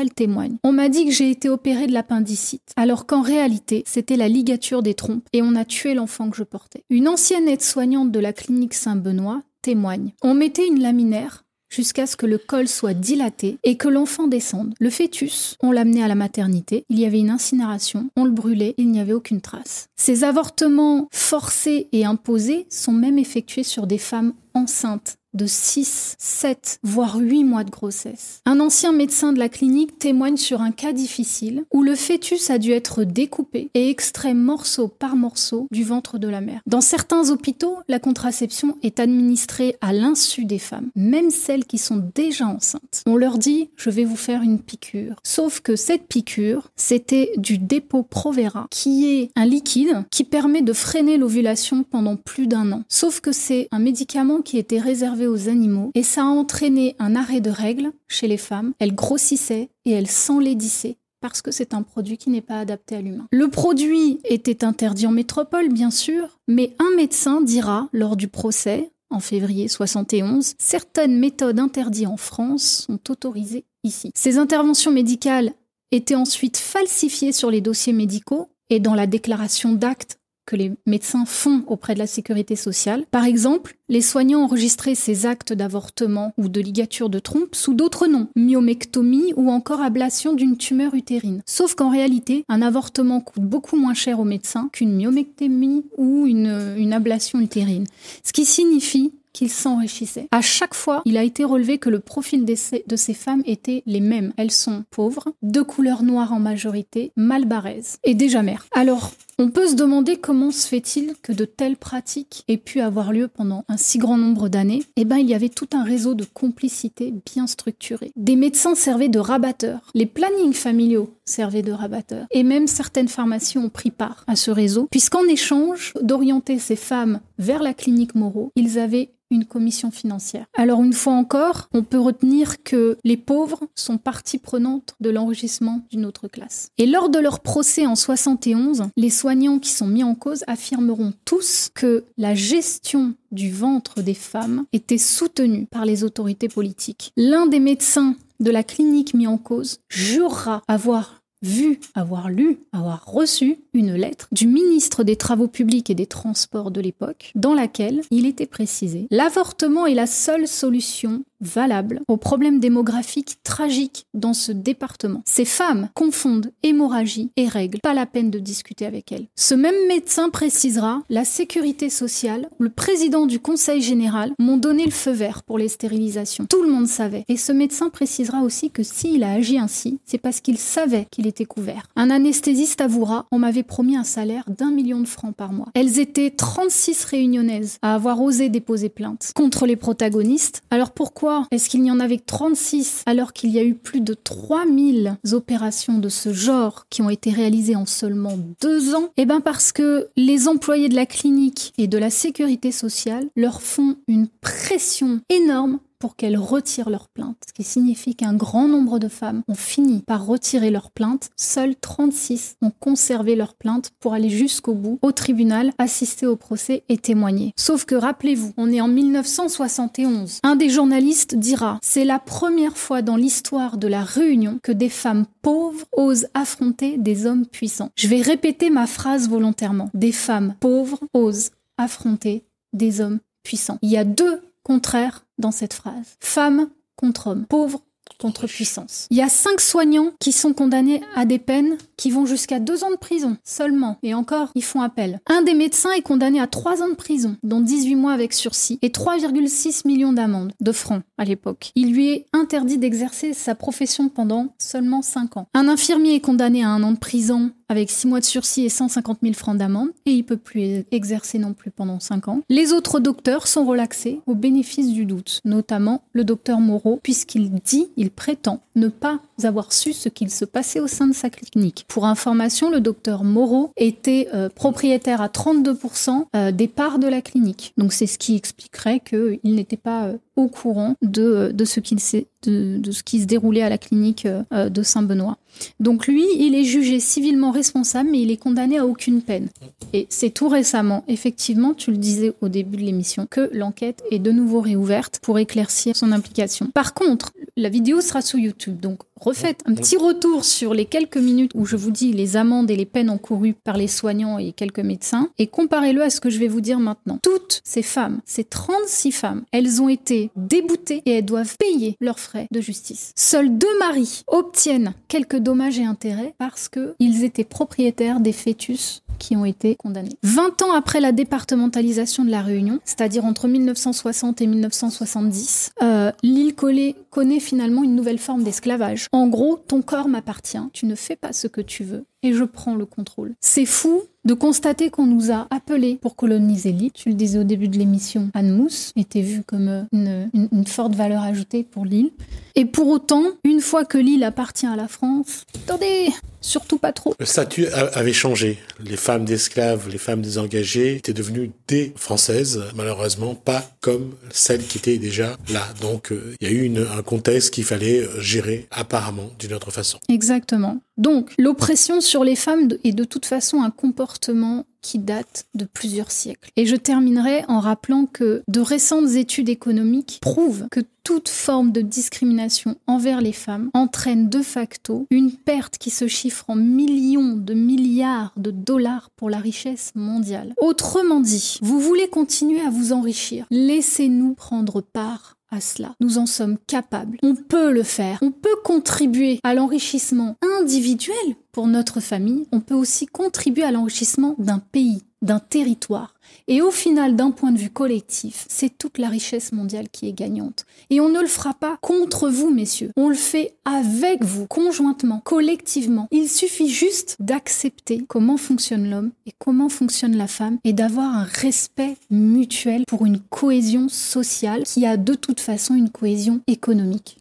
On 0.63 0.71
m'a 0.71 0.89
dit 0.89 1.05
que 1.05 1.11
j'ai 1.11 1.31
été 1.31 1.49
opérée 1.49 1.87
de 1.87 1.93
l'appendicite, 1.93 2.71
alors 2.75 3.05
qu'en 3.05 3.21
réalité, 3.21 3.83
c'était 3.85 4.17
la 4.17 4.29
ligature 4.29 4.83
des 4.83 4.93
trompes 4.93 5.27
et 5.33 5.41
on 5.41 5.55
a 5.55 5.65
tué 5.65 5.93
l'enfant 5.93 6.29
que 6.29 6.37
je 6.37 6.43
portais. 6.43 6.83
Une 6.89 7.07
ancienne 7.07 7.47
aide-soignante 7.47 8.11
de 8.11 8.19
la 8.19 8.33
clinique 8.33 8.73
Saint-Benoît 8.73 9.43
témoigne. 9.61 10.13
On 10.21 10.33
mettait 10.33 10.67
une 10.67 10.81
laminaire 10.81 11.45
jusqu'à 11.69 12.07
ce 12.07 12.15
que 12.15 12.25
le 12.25 12.37
col 12.37 12.67
soit 12.67 12.93
dilaté 12.93 13.57
et 13.63 13.77
que 13.77 13.87
l'enfant 13.87 14.27
descende. 14.27 14.73
Le 14.79 14.89
fœtus, 14.89 15.57
on 15.61 15.71
l'amenait 15.71 16.03
à 16.03 16.07
la 16.07 16.15
maternité, 16.15 16.85
il 16.89 16.99
y 16.99 17.05
avait 17.05 17.19
une 17.19 17.29
incinération, 17.29 18.09
on 18.15 18.25
le 18.25 18.31
brûlait, 18.31 18.75
il 18.77 18.89
n'y 18.89 18.99
avait 18.99 19.13
aucune 19.13 19.41
trace. 19.41 19.89
Ces 19.95 20.23
avortements 20.23 21.07
forcés 21.11 21.87
et 21.91 22.05
imposés 22.05 22.67
sont 22.69 22.93
même 22.93 23.17
effectués 23.17 23.63
sur 23.63 23.87
des 23.87 23.97
femmes 23.97 24.33
enceintes 24.53 25.16
de 25.37 25.45
6, 25.45 26.15
7, 26.17 26.79
voire 26.83 27.17
8 27.17 27.43
mois 27.43 27.63
de 27.63 27.69
grossesse. 27.69 28.41
Un 28.45 28.59
ancien 28.59 28.91
médecin 28.91 29.31
de 29.31 29.39
la 29.39 29.47
clinique 29.47 29.99
témoigne 29.99 30.35
sur 30.35 30.61
un 30.61 30.71
cas 30.71 30.91
difficile 30.91 31.63
où 31.71 31.83
le 31.83 31.95
fœtus 31.95 32.49
a 32.49 32.57
dû 32.57 32.71
être 32.71 33.03
découpé 33.03 33.69
et 33.73 33.89
extrait 33.89 34.33
morceau 34.33 34.87
par 34.87 35.15
morceau 35.15 35.67
du 35.71 35.83
ventre 35.83 36.17
de 36.17 36.27
la 36.27 36.41
mère. 36.41 36.61
Dans 36.65 36.81
certains 36.81 37.29
hôpitaux, 37.29 37.77
la 37.87 37.99
contraception 37.99 38.77
est 38.81 38.99
administrée 38.99 39.77
à 39.79 39.93
l'insu 39.93 40.45
des 40.45 40.59
femmes, 40.59 40.89
même 40.95 41.29
celles 41.29 41.65
qui 41.65 41.77
sont 41.77 42.03
déjà 42.15 42.47
enceintes. 42.47 43.03
On 43.05 43.15
leur 43.15 43.37
dit 43.37 43.69
je 43.75 43.91
vais 43.91 44.05
vous 44.05 44.15
faire 44.15 44.41
une 44.41 44.59
piqûre. 44.59 45.15
Sauf 45.23 45.59
que 45.59 45.75
cette 45.75 46.07
piqûre, 46.07 46.71
c'était 46.75 47.31
du 47.37 47.59
dépôt 47.59 48.01
Provera, 48.01 48.67
qui 48.71 49.05
est 49.05 49.31
un 49.35 49.45
liquide 49.45 50.03
qui 50.09 50.23
permet 50.23 50.63
de 50.63 50.73
freiner 50.73 51.17
l'ovulation 51.17 51.83
pendant 51.83 52.15
plus 52.15 52.47
d'un 52.47 52.71
an. 52.71 52.83
Sauf 52.89 53.19
que 53.21 53.31
c'est 53.31 53.67
un 53.71 53.79
médicament 53.79 54.41
qui 54.41 54.57
était 54.57 54.79
réservé 54.79 55.26
aux 55.27 55.49
animaux 55.49 55.91
et 55.95 56.03
ça 56.03 56.23
a 56.23 56.25
entraîné 56.25 56.95
un 56.99 57.15
arrêt 57.15 57.41
de 57.41 57.49
règles 57.49 57.91
chez 58.07 58.27
les 58.27 58.37
femmes. 58.37 58.73
Elles 58.79 58.95
grossissaient 58.95 59.69
et 59.85 59.91
elles 59.91 60.07
s'enlaidissaient 60.07 60.97
parce 61.21 61.41
que 61.41 61.51
c'est 61.51 61.73
un 61.73 61.81
produit 61.81 62.17
qui 62.17 62.29
n'est 62.29 62.41
pas 62.41 62.59
adapté 62.59 62.95
à 62.95 63.01
l'humain. 63.01 63.27
Le 63.31 63.47
produit 63.49 64.19
était 64.23 64.63
interdit 64.63 65.07
en 65.07 65.11
métropole, 65.11 65.69
bien 65.69 65.91
sûr, 65.91 66.39
mais 66.47 66.75
un 66.79 66.95
médecin 66.95 67.41
dira 67.41 67.89
lors 67.91 68.15
du 68.15 68.27
procès, 68.27 68.91
en 69.09 69.19
février 69.19 69.67
71, 69.67 70.53
certaines 70.57 71.17
méthodes 71.17 71.59
interdites 71.59 72.07
en 72.07 72.17
France 72.17 72.85
sont 72.87 72.99
autorisées 73.09 73.65
ici. 73.83 74.11
Ces 74.15 74.37
interventions 74.37 74.91
médicales 74.91 75.53
étaient 75.91 76.15
ensuite 76.15 76.57
falsifiées 76.57 77.31
sur 77.31 77.49
les 77.49 77.61
dossiers 77.61 77.93
médicaux 77.93 78.49
et 78.69 78.79
dans 78.79 78.95
la 78.95 79.07
déclaration 79.07 79.73
d'actes 79.73 80.16
que 80.47 80.55
les 80.55 80.71
médecins 80.87 81.25
font 81.25 81.63
auprès 81.67 81.93
de 81.93 81.99
la 81.99 82.07
sécurité 82.07 82.55
sociale. 82.55 83.05
Par 83.11 83.25
exemple, 83.25 83.75
les 83.89 84.01
soignants 84.01 84.43
enregistraient 84.43 84.95
ces 84.95 85.27
actes 85.27 85.53
d'avortement 85.53 86.33
ou 86.37 86.49
de 86.49 86.61
ligature 86.61 87.09
de 87.09 87.19
trompe 87.19 87.53
sous 87.53 87.73
d'autres 87.73 88.07
noms, 88.07 88.29
myomectomie 88.35 89.33
ou 89.35 89.51
encore 89.51 89.81
ablation 89.81 90.33
d'une 90.33 90.57
tumeur 90.57 90.95
utérine. 90.95 91.43
Sauf 91.45 91.75
qu'en 91.75 91.91
réalité, 91.91 92.45
un 92.49 92.61
avortement 92.61 93.21
coûte 93.21 93.43
beaucoup 93.43 93.75
moins 93.75 93.93
cher 93.93 94.19
aux 94.19 94.25
médecins 94.25 94.69
qu'une 94.71 94.95
myomectomie 94.95 95.85
ou 95.97 96.25
une, 96.25 96.93
ablation 96.93 97.41
utérine. 97.41 97.85
Ce 98.23 98.31
qui 98.31 98.45
signifie 98.45 99.11
qu'il 99.37 99.51
s'enrichissait. 99.51 100.27
À 100.31 100.41
chaque 100.41 100.73
fois, 100.73 101.03
il 101.05 101.15
a 101.15 101.23
été 101.23 101.43
relevé 101.43 101.77
que 101.77 101.91
le 101.91 101.99
profil 101.99 102.43
de 102.43 102.55
ces 102.95 103.13
femmes 103.13 103.43
était 103.45 103.83
les 103.85 103.99
mêmes. 103.99 104.33
Elles 104.35 104.49
sont 104.49 104.83
pauvres, 104.89 105.31
de 105.43 105.61
couleur 105.61 106.01
noire 106.01 106.33
en 106.33 106.39
majorité, 106.39 107.11
mal 107.15 107.45
barraises 107.45 107.99
et 108.03 108.15
déjà 108.15 108.41
mères. 108.41 108.65
Alors, 108.71 109.11
on 109.37 109.51
peut 109.51 109.67
se 109.67 109.75
demander 109.75 110.15
comment 110.15 110.49
se 110.49 110.67
fait-il 110.67 111.13
que 111.21 111.31
de 111.31 111.45
telles 111.45 111.77
pratiques 111.77 112.43
aient 112.47 112.57
pu 112.57 112.81
avoir 112.81 113.13
lieu 113.13 113.27
pendant 113.27 113.63
un 113.67 113.77
si 113.77 113.99
grand 113.99 114.17
nombre 114.17 114.49
d'années. 114.49 114.81
Eh 114.95 115.05
bien, 115.05 115.19
il 115.19 115.29
y 115.29 115.35
avait 115.35 115.49
tout 115.49 115.69
un 115.73 115.83
réseau 115.83 116.15
de 116.15 116.25
complicité 116.25 117.13
bien 117.31 117.45
structuré. 117.45 118.11
Des 118.15 118.35
médecins 118.35 118.73
servaient 118.73 119.09
de 119.09 119.19
rabatteurs, 119.19 119.91
les 119.93 120.07
plannings 120.07 120.53
familiaux 120.53 121.13
servaient 121.25 121.61
de 121.61 121.71
rabatteurs, 121.71 122.25
et 122.31 122.41
même 122.41 122.65
certaines 122.65 123.07
pharmacies 123.07 123.59
ont 123.59 123.69
pris 123.69 123.91
part 123.91 124.23
à 124.25 124.35
ce 124.35 124.49
réseau, 124.49 124.87
puisqu'en 124.89 125.25
échange 125.25 125.93
d'orienter 126.01 126.57
ces 126.57 126.75
femmes 126.75 127.19
vers 127.37 127.61
la 127.61 127.75
clinique 127.75 128.15
Moreau, 128.15 128.51
ils 128.55 128.79
avaient 128.79 129.11
une 129.31 129.45
commission 129.45 129.91
financière. 129.91 130.45
Alors 130.57 130.83
une 130.83 130.93
fois 130.93 131.13
encore, 131.13 131.69
on 131.73 131.83
peut 131.83 131.99
retenir 131.99 132.63
que 132.63 132.97
les 133.03 133.17
pauvres 133.17 133.67
sont 133.75 133.97
partie 133.97 134.37
prenante 134.37 134.95
de 134.99 135.09
l'enrichissement 135.09 135.81
d'une 135.89 136.05
autre 136.05 136.27
classe. 136.27 136.69
Et 136.77 136.85
lors 136.85 137.09
de 137.09 137.19
leur 137.19 137.41
procès 137.41 137.85
en 137.85 137.95
71, 137.95 138.83
les 138.95 139.09
soignants 139.09 139.59
qui 139.59 139.69
sont 139.69 139.87
mis 139.87 140.03
en 140.03 140.15
cause 140.15 140.43
affirmeront 140.47 141.13
tous 141.25 141.69
que 141.73 142.03
la 142.17 142.35
gestion 142.35 143.13
du 143.31 143.51
ventre 143.51 144.01
des 144.01 144.13
femmes 144.13 144.65
était 144.73 144.97
soutenue 144.97 145.67
par 145.69 145.85
les 145.85 146.03
autorités 146.03 146.49
politiques. 146.49 147.11
L'un 147.17 147.47
des 147.47 147.59
médecins 147.59 148.15
de 148.39 148.51
la 148.51 148.63
clinique 148.63 149.13
mis 149.13 149.27
en 149.27 149.37
cause 149.37 149.79
jurera 149.89 150.61
avoir 150.67 151.21
vu, 151.41 151.79
avoir 151.95 152.29
lu, 152.29 152.59
avoir 152.71 153.05
reçu 153.05 153.57
une 153.73 153.93
lettre 153.93 154.27
du 154.31 154.47
ministre 154.47 155.03
des 155.03 155.15
Travaux 155.15 155.47
publics 155.47 155.89
et 155.89 155.95
des 155.95 156.07
Transports 156.07 156.71
de 156.71 156.81
l'époque, 156.81 157.31
dans 157.35 157.53
laquelle 157.53 158.01
il 158.11 158.25
était 158.25 158.45
précisé 158.45 159.07
L'avortement 159.11 159.85
est 159.85 159.93
la 159.93 160.07
seule 160.07 160.47
solution 160.47 161.23
valable 161.41 162.01
aux 162.07 162.17
problèmes 162.17 162.59
démographiques 162.59 163.37
tragiques 163.43 164.05
dans 164.13 164.33
ce 164.33 164.51
département. 164.51 165.21
Ces 165.25 165.45
femmes 165.45 165.89
confondent 165.93 166.51
hémorragie 166.63 167.31
et 167.37 167.47
règles, 167.47 167.79
pas 167.79 167.93
la 167.93 168.05
peine 168.05 168.31
de 168.31 168.39
discuter 168.39 168.85
avec 168.85 169.11
elles. 169.11 169.27
Ce 169.35 169.55
même 169.55 169.87
médecin 169.87 170.29
précisera 170.29 171.01
la 171.09 171.25
sécurité 171.25 171.89
sociale, 171.89 172.49
le 172.59 172.69
président 172.69 173.25
du 173.25 173.39
conseil 173.39 173.81
général 173.81 174.31
m'ont 174.39 174.57
donné 174.57 174.85
le 174.85 174.91
feu 174.91 175.11
vert 175.11 175.43
pour 175.43 175.57
les 175.57 175.67
stérilisations. 175.67 176.45
Tout 176.49 176.63
le 176.63 176.71
monde 176.71 176.87
savait. 176.87 177.25
Et 177.27 177.37
ce 177.37 177.51
médecin 177.51 177.89
précisera 177.89 178.41
aussi 178.41 178.71
que 178.71 178.83
s'il 178.83 179.23
a 179.23 179.31
agi 179.31 179.59
ainsi, 179.59 179.99
c'est 180.05 180.17
parce 180.17 180.41
qu'il 180.41 180.57
savait 180.57 181.07
qu'il 181.11 181.27
était 181.27 181.45
couvert. 181.45 181.87
Un 181.95 182.09
anesthésiste 182.09 182.81
avouera, 182.81 183.25
on 183.31 183.39
m'avait 183.39 183.63
promis 183.63 183.95
un 183.95 184.03
salaire 184.03 184.43
d'un 184.47 184.71
million 184.71 184.99
de 184.99 185.07
francs 185.07 185.35
par 185.35 185.51
mois. 185.51 185.67
Elles 185.73 185.99
étaient 185.99 186.31
36 186.31 187.05
réunionnaises 187.05 187.77
à 187.81 187.95
avoir 187.95 188.21
osé 188.21 188.49
déposer 188.49 188.89
plainte 188.89 189.31
contre 189.35 189.65
les 189.65 189.75
protagonistes. 189.75 190.61
Alors 190.71 190.91
pourquoi 190.91 191.26
est-ce 191.51 191.69
qu'il 191.69 191.81
n'y 191.81 191.91
en 191.91 191.99
avait 191.99 192.17
que 192.17 192.25
36 192.25 193.03
alors 193.05 193.33
qu'il 193.33 193.51
y 193.51 193.59
a 193.59 193.63
eu 193.63 193.73
plus 193.73 194.01
de 194.01 194.13
3000 194.13 195.17
opérations 195.31 195.99
de 195.99 196.09
ce 196.09 196.33
genre 196.33 196.85
qui 196.89 197.01
ont 197.01 197.09
été 197.09 197.31
réalisées 197.31 197.75
en 197.75 197.85
seulement 197.85 198.37
deux 198.61 198.95
ans? 198.95 199.09
Eh 199.17 199.25
bien 199.25 199.41
parce 199.41 199.71
que 199.71 200.09
les 200.15 200.47
employés 200.47 200.89
de 200.89 200.95
la 200.95 201.05
clinique 201.05 201.73
et 201.77 201.87
de 201.87 201.97
la 201.97 202.09
sécurité 202.09 202.71
sociale 202.71 203.27
leur 203.35 203.61
font 203.61 203.97
une 204.07 204.27
pression 204.27 205.19
énorme 205.29 205.79
pour 205.99 206.15
qu'elles 206.15 206.37
retirent 206.37 206.89
leur 206.89 207.07
plainte, 207.09 207.37
ce 207.47 207.53
qui 207.53 207.63
signifie 207.63 208.15
qu'un 208.15 208.33
grand 208.33 208.67
nombre 208.67 208.99
de 208.99 209.07
femmes 209.07 209.43
ont 209.47 209.55
fini 209.55 210.03
par 210.05 210.25
retirer 210.25 210.71
leur 210.71 210.91
plainte. 210.91 211.29
Seules 211.35 211.75
36 211.75 212.57
ont 212.61 212.71
conservé 212.79 213.35
leur 213.35 213.55
plainte 213.55 213.91
pour 213.99 214.13
aller 214.13 214.29
jusqu'au 214.29 214.73
bout, 214.73 214.99
au 215.01 215.11
tribunal, 215.11 215.71
assister 215.77 216.25
au 216.25 216.35
procès 216.35 216.83
et 216.89 216.97
témoigner. 216.97 217.53
Sauf 217.55 217.85
que 217.85 217.95
rappelez-vous, 217.95 218.53
on 218.57 218.71
est 218.71 218.81
en 218.81 218.87
1971. 218.87 220.39
Un 220.43 220.55
des 220.55 220.69
journalistes 220.69 221.35
dira 221.35 221.79
C'est 221.81 222.05
la 222.05 222.19
première 222.19 222.77
fois 222.77 223.01
dans 223.01 223.15
l'histoire 223.15 223.77
de 223.77 223.87
la 223.87 224.03
Réunion 224.03 224.59
que 224.61 224.71
des 224.71 224.89
femmes 224.89 225.25
pauvres 225.41 225.85
osent 225.91 226.27
affronter 226.33 226.97
des 226.97 227.25
hommes 227.25 227.45
puissants. 227.45 227.89
Je 227.95 228.07
vais 228.07 228.21
répéter 228.21 228.69
ma 228.69 228.87
phrase 228.87 229.29
volontairement. 229.29 229.89
Des 229.93 230.11
femmes 230.11 230.55
pauvres 230.59 230.99
osent 231.13 231.51
affronter 231.77 232.43
des 232.73 233.01
hommes 233.01 233.19
puissants. 233.43 233.77
Il 233.81 233.89
y 233.89 233.97
a 233.97 234.03
deux 234.03 234.41
contraires 234.67 235.25
dans 235.37 235.51
cette 235.51 235.73
phrase. 235.73 236.17
Femme 236.19 236.67
contre 236.97 237.27
homme, 237.27 237.45
pauvre 237.45 237.79
contre 238.19 238.47
puissance. 238.47 239.07
Il 239.11 239.17
y 239.17 239.21
a 239.21 239.29
cinq 239.29 239.61
soignants 239.61 240.11
qui 240.19 240.31
sont 240.31 240.53
condamnés 240.53 241.01
à 241.15 241.25
des 241.25 241.39
peines 241.39 241.77
qui 241.95 242.11
vont 242.11 242.25
jusqu'à 242.25 242.59
deux 242.59 242.83
ans 242.83 242.91
de 242.91 242.97
prison 242.97 243.37
seulement. 243.43 243.97
Et 244.03 244.13
encore, 244.13 244.51
ils 244.55 244.63
font 244.63 244.81
appel. 244.81 245.21
Un 245.27 245.41
des 245.41 245.53
médecins 245.53 245.91
est 245.91 246.01
condamné 246.01 246.41
à 246.41 246.47
trois 246.47 246.81
ans 246.81 246.89
de 246.89 246.95
prison, 246.95 247.37
dont 247.43 247.61
18 247.61 247.95
mois 247.95 248.13
avec 248.13 248.33
sursis, 248.33 248.79
et 248.81 248.89
3,6 248.89 249.87
millions 249.87 250.13
d'amendes, 250.13 250.51
de 250.59 250.71
francs 250.71 251.03
à 251.17 251.25
l'époque. 251.25 251.71
Il 251.75 251.93
lui 251.93 252.09
est 252.09 252.25
interdit 252.33 252.77
d'exercer 252.77 253.33
sa 253.33 253.55
profession 253.55 254.09
pendant 254.09 254.53
seulement 254.57 255.01
cinq 255.01 255.37
ans. 255.37 255.47
Un 255.53 255.67
infirmier 255.67 256.15
est 256.15 256.21
condamné 256.21 256.63
à 256.63 256.69
un 256.69 256.83
an 256.83 256.91
de 256.91 256.99
prison 256.99 257.51
avec 257.69 257.89
6 257.89 258.07
mois 258.07 258.19
de 258.19 258.25
sursis 258.25 258.65
et 258.65 258.69
150 258.69 259.19
000 259.21 259.33
francs 259.33 259.57
d'amende, 259.57 259.89
et 260.05 260.11
il 260.11 260.23
peut 260.23 260.37
plus 260.37 260.85
exercer 260.91 261.39
non 261.39 261.53
plus 261.53 261.71
pendant 261.71 261.99
5 261.99 262.27
ans. 262.27 262.41
Les 262.49 262.73
autres 262.73 262.99
docteurs 262.99 263.47
sont 263.47 263.65
relaxés 263.65 264.21
au 264.25 264.35
bénéfice 264.35 264.91
du 264.91 265.05
doute, 265.05 265.41
notamment 265.45 266.03
le 266.13 266.23
docteur 266.23 266.59
Moreau, 266.59 266.99
puisqu'il 267.01 267.51
dit, 267.51 267.89
il 267.97 268.11
prétend 268.11 268.61
ne 268.75 268.87
pas 268.87 269.19
avoir 269.43 269.73
su 269.73 269.93
ce 269.93 270.09
qu'il 270.09 270.29
se 270.29 270.45
passait 270.45 270.79
au 270.79 270.87
sein 270.87 271.07
de 271.07 271.13
sa 271.13 271.29
clinique. 271.29 271.85
Pour 271.87 272.05
information, 272.05 272.69
le 272.69 272.79
docteur 272.79 273.23
Moreau 273.23 273.71
était 273.77 274.29
euh, 274.33 274.49
propriétaire 274.49 275.21
à 275.21 275.27
32% 275.27 276.25
euh, 276.35 276.51
des 276.51 276.67
parts 276.67 276.99
de 276.99 277.07
la 277.07 277.21
clinique. 277.21 277.73
Donc 277.77 277.93
c'est 277.93 278.07
ce 278.07 278.17
qui 278.17 278.35
expliquerait 278.35 278.99
qu'il 278.99 279.39
n'était 279.43 279.77
pas 279.77 280.05
euh, 280.05 280.17
au 280.37 280.47
courant 280.47 280.95
de, 281.01 281.51
de 281.53 281.65
ce 281.65 281.81
qu'il 281.81 281.97
de, 282.43 282.91
ce 282.91 283.03
qui 283.03 283.19
se 283.19 283.25
déroulait 283.25 283.63
à 283.63 283.69
la 283.69 283.77
clinique 283.77 284.25
de 284.51 284.83
Saint-Benoît. 284.83 285.37
Donc 285.79 286.07
lui, 286.07 286.23
il 286.37 286.55
est 286.55 286.63
jugé 286.63 286.99
civilement 286.99 287.51
responsable, 287.51 288.09
mais 288.11 288.21
il 288.21 288.31
est 288.31 288.37
condamné 288.37 288.77
à 288.77 288.85
aucune 288.85 289.21
peine. 289.21 289.49
Et 289.91 290.05
c'est 290.09 290.29
tout 290.29 290.47
récemment, 290.47 291.03
effectivement, 291.07 291.73
tu 291.73 291.91
le 291.91 291.97
disais 291.97 292.33
au 292.41 292.47
début 292.47 292.77
de 292.77 292.83
l'émission, 292.83 293.27
que 293.29 293.49
l'enquête 293.53 294.03
est 294.11 294.19
de 294.19 294.31
nouveau 294.31 294.61
réouverte 294.61 295.19
pour 295.21 295.39
éclaircir 295.39 295.95
son 295.95 296.11
implication. 296.11 296.67
Par 296.73 296.93
contre, 296.93 297.33
la 297.55 297.69
vidéo 297.69 298.01
sera 298.01 298.21
sur 298.21 298.37
YouTube, 298.37 298.79
donc 298.79 298.99
refaites 299.19 299.61
un 299.65 299.73
petit 299.73 299.97
retour 299.97 300.45
sur 300.45 300.73
les 300.73 300.85
quelques 300.85 301.17
minutes 301.17 301.51
où 301.55 301.65
je 301.65 301.75
vous 301.75 301.91
dis 301.91 302.13
les 302.13 302.37
amendes 302.37 302.71
et 302.71 302.75
les 302.75 302.85
peines 302.85 303.09
encourues 303.09 303.53
par 303.53 303.77
les 303.77 303.87
soignants 303.87 304.37
et 304.37 304.51
quelques 304.51 304.79
médecins 304.79 305.29
et 305.37 305.47
comparez-le 305.47 306.01
à 306.01 306.09
ce 306.09 306.21
que 306.21 306.29
je 306.29 306.39
vais 306.39 306.47
vous 306.47 306.61
dire 306.61 306.79
maintenant. 306.79 307.19
Toutes 307.23 307.61
ces 307.63 307.81
femmes, 307.81 308.21
ces 308.25 308.43
36 308.43 309.11
femmes, 309.11 309.43
elles 309.51 309.81
ont 309.81 309.89
été 309.89 310.29
déboutées 310.35 311.01
et 311.05 311.11
elles 311.11 311.25
doivent 311.25 311.57
payer 311.57 311.97
leurs 311.99 312.19
frais 312.19 312.47
de 312.51 312.61
justice. 312.61 313.11
Seuls 313.15 313.57
deux 313.57 313.79
maris 313.79 314.23
obtiennent 314.27 314.93
quelques 315.07 315.37
dommages 315.37 315.79
et 315.79 315.85
intérêts 315.85 316.33
parce 316.37 316.69
qu'ils 316.69 317.23
étaient 317.23 317.43
propriétaires 317.43 318.19
des 318.19 318.33
fœtus 318.33 319.01
qui 319.17 319.35
ont 319.35 319.45
été 319.45 319.75
condamnés. 319.75 320.17
20 320.23 320.61
ans 320.61 320.73
après 320.73 320.99
la 320.99 321.11
départementalisation 321.11 322.23
de 322.23 322.29
la 322.29 322.41
Réunion, 322.41 322.79
c'est-à-dire 322.85 323.25
entre 323.25 323.47
1960 323.47 324.41
et 324.41 324.47
1970, 324.47 325.71
euh, 325.81 326.11
l'île 326.23 326.55
connaît 326.55 327.39
finalement 327.39 327.83
une 327.83 327.95
nouvelle 327.95 328.19
forme 328.19 328.43
d'esclavage. 328.43 329.06
En 329.11 329.27
gros, 329.27 329.57
ton 329.57 329.81
corps 329.81 330.07
m'appartient, 330.07 330.69
tu 330.73 330.85
ne 330.85 330.95
fais 330.95 331.15
pas 331.15 331.33
ce 331.33 331.47
que 331.47 331.61
tu 331.61 331.83
veux 331.83 332.05
et 332.27 332.33
je 332.33 332.43
prends 332.43 332.75
le 332.75 332.85
contrôle. 332.85 333.33
C'est 333.39 333.65
fou 333.65 334.03
de 334.25 334.33
constater 334.33 334.89
qu'on 334.89 335.05
nous 335.05 335.31
a 335.31 335.47
appelés 335.49 335.97
pour 336.01 336.17
coloniser 336.17 336.73
l'île. 336.73 336.91
Tu 336.91 337.09
le 337.09 337.15
disais 337.15 337.39
au 337.39 337.45
début 337.45 337.69
de 337.69 337.77
l'émission, 337.77 338.29
Anne 338.33 338.51
Mousse 338.51 338.91
était 338.97 339.21
vue 339.21 339.41
comme 339.43 339.69
euh, 339.69 339.83
une, 339.93 340.49
une 340.51 340.67
forte 340.67 340.95
valeur 340.95 341.23
ajoutée 341.23 341.63
pour 341.63 341.85
l'île. 341.85 342.11
Et 342.55 342.65
pour 342.65 342.87
autant, 342.87 343.23
une 343.45 343.61
fois 343.61 343.85
que 343.85 343.97
l'île 343.97 344.25
appartient 344.25 344.65
à 344.65 344.75
la 344.75 344.89
France, 344.89 345.45
attendez, 345.63 346.09
surtout 346.41 346.77
pas 346.77 346.91
trop. 346.91 347.13
Le 347.19 347.25
statut 347.25 347.67
avait 347.67 348.11
changé. 348.13 348.59
Les 348.83 348.97
femmes 348.97 349.23
d'esclaves, 349.23 349.87
les 349.89 349.97
femmes 349.97 350.21
désengagées 350.21 350.97
étaient 350.97 351.13
devenues 351.13 351.51
des 351.69 351.93
françaises, 351.95 352.63
malheureusement 352.75 353.35
pas 353.35 353.63
comme 353.79 354.13
celles 354.31 354.65
qui 354.65 354.79
étaient 354.79 354.97
déjà 354.97 355.37
là. 355.53 355.65
Donc 355.81 356.11
euh, 356.11 356.35
il 356.41 356.47
y 356.47 356.51
a 356.51 356.53
eu 356.53 356.63
une, 356.63 356.79
un 356.79 357.01
contexte 357.01 357.53
qu'il 357.53 357.63
fallait 357.63 358.05
gérer 358.19 358.67
apparemment 358.71 359.29
d'une 359.39 359.53
autre 359.53 359.71
façon. 359.71 359.99
Exactement. 360.09 360.81
Donc 360.97 361.33
l'oppression 361.37 362.01
sur 362.01 362.23
les 362.23 362.35
femmes 362.35 362.69
est 362.83 362.93
de 362.93 363.03
toute 363.03 363.25
façon 363.25 363.61
un 363.61 363.71
comportement 363.71 364.65
qui 364.81 364.99
date 364.99 365.45
de 365.53 365.65
plusieurs 365.65 366.11
siècles. 366.11 366.49
Et 366.55 366.65
je 366.65 366.75
terminerai 366.75 367.43
en 367.47 367.59
rappelant 367.59 368.05
que 368.05 368.43
de 368.47 368.59
récentes 368.61 369.15
études 369.15 369.49
économiques 369.49 370.19
prouvent 370.21 370.67
que 370.71 370.79
toute 371.03 371.29
forme 371.29 371.71
de 371.71 371.81
discrimination 371.81 372.75
envers 372.85 373.21
les 373.21 373.31
femmes 373.31 373.69
entraîne 373.73 374.29
de 374.29 374.41
facto 374.41 375.07
une 375.09 375.31
perte 375.31 375.77
qui 375.77 375.89
se 375.89 376.07
chiffre 376.07 376.45
en 376.49 376.55
millions 376.55 377.35
de 377.35 377.53
milliards 377.53 378.33
de 378.37 378.51
dollars 378.51 379.09
pour 379.15 379.29
la 379.29 379.37
richesse 379.37 379.91
mondiale. 379.95 380.53
Autrement 380.57 381.21
dit, 381.21 381.59
vous 381.61 381.79
voulez 381.79 382.09
continuer 382.09 382.61
à 382.61 382.69
vous 382.69 382.91
enrichir, 382.91 383.45
laissez-nous 383.51 384.33
prendre 384.33 384.81
part 384.81 385.36
à 385.49 385.61
cela. 385.61 385.95
Nous 385.99 386.17
en 386.17 386.25
sommes 386.25 386.57
capables. 386.67 387.17
On 387.23 387.35
peut 387.35 387.71
le 387.71 387.83
faire. 387.83 388.19
On 388.21 388.31
peut 388.31 388.55
contribuer 388.63 389.39
à 389.43 389.53
l'enrichissement 389.53 390.35
individuel 390.59 391.15
pour 391.51 391.67
notre 391.67 391.99
famille. 391.99 392.47
On 392.51 392.59
peut 392.59 392.75
aussi 392.75 393.05
contribuer 393.05 393.63
à 393.63 393.71
l'enrichissement 393.71 394.35
d'un 394.37 394.59
pays, 394.59 395.03
d'un 395.21 395.39
territoire. 395.39 396.13
Et 396.49 396.61
au 396.61 396.71
final, 396.71 397.15
d'un 397.15 397.31
point 397.31 397.51
de 397.51 397.57
vue 397.57 397.69
collectif, 397.69 398.45
c'est 398.47 398.77
toute 398.77 398.97
la 398.97 399.09
richesse 399.09 399.51
mondiale 399.51 399.89
qui 399.89 400.07
est 400.07 400.13
gagnante. 400.13 400.65
Et 400.89 401.01
on 401.01 401.09
ne 401.09 401.19
le 401.19 401.27
fera 401.27 401.53
pas 401.53 401.77
contre 401.81 402.29
vous, 402.29 402.51
messieurs. 402.51 402.91
On 402.95 403.09
le 403.09 403.15
fait 403.15 403.55
avec 403.65 404.23
vous, 404.23 404.47
conjointement, 404.47 405.21
collectivement. 405.23 406.07
Il 406.11 406.29
suffit 406.29 406.69
juste 406.69 407.17
d'accepter 407.19 408.05
comment 408.07 408.37
fonctionne 408.37 408.89
l'homme 408.89 409.11
et 409.25 409.33
comment 409.37 409.69
fonctionne 409.69 410.15
la 410.15 410.27
femme 410.27 410.57
et 410.63 410.71
d'avoir 410.71 411.13
un 411.13 411.23
respect 411.23 411.97
mutuel 412.09 412.83
pour 412.87 413.05
une 413.05 413.19
cohésion 413.19 413.89
sociale 413.89 414.63
qui 414.63 414.85
a 414.85 414.95
de 414.95 415.15
toute 415.15 415.41
façon 415.41 415.75
une 415.75 415.89
cohésion 415.89 416.39
économique. 416.47 417.17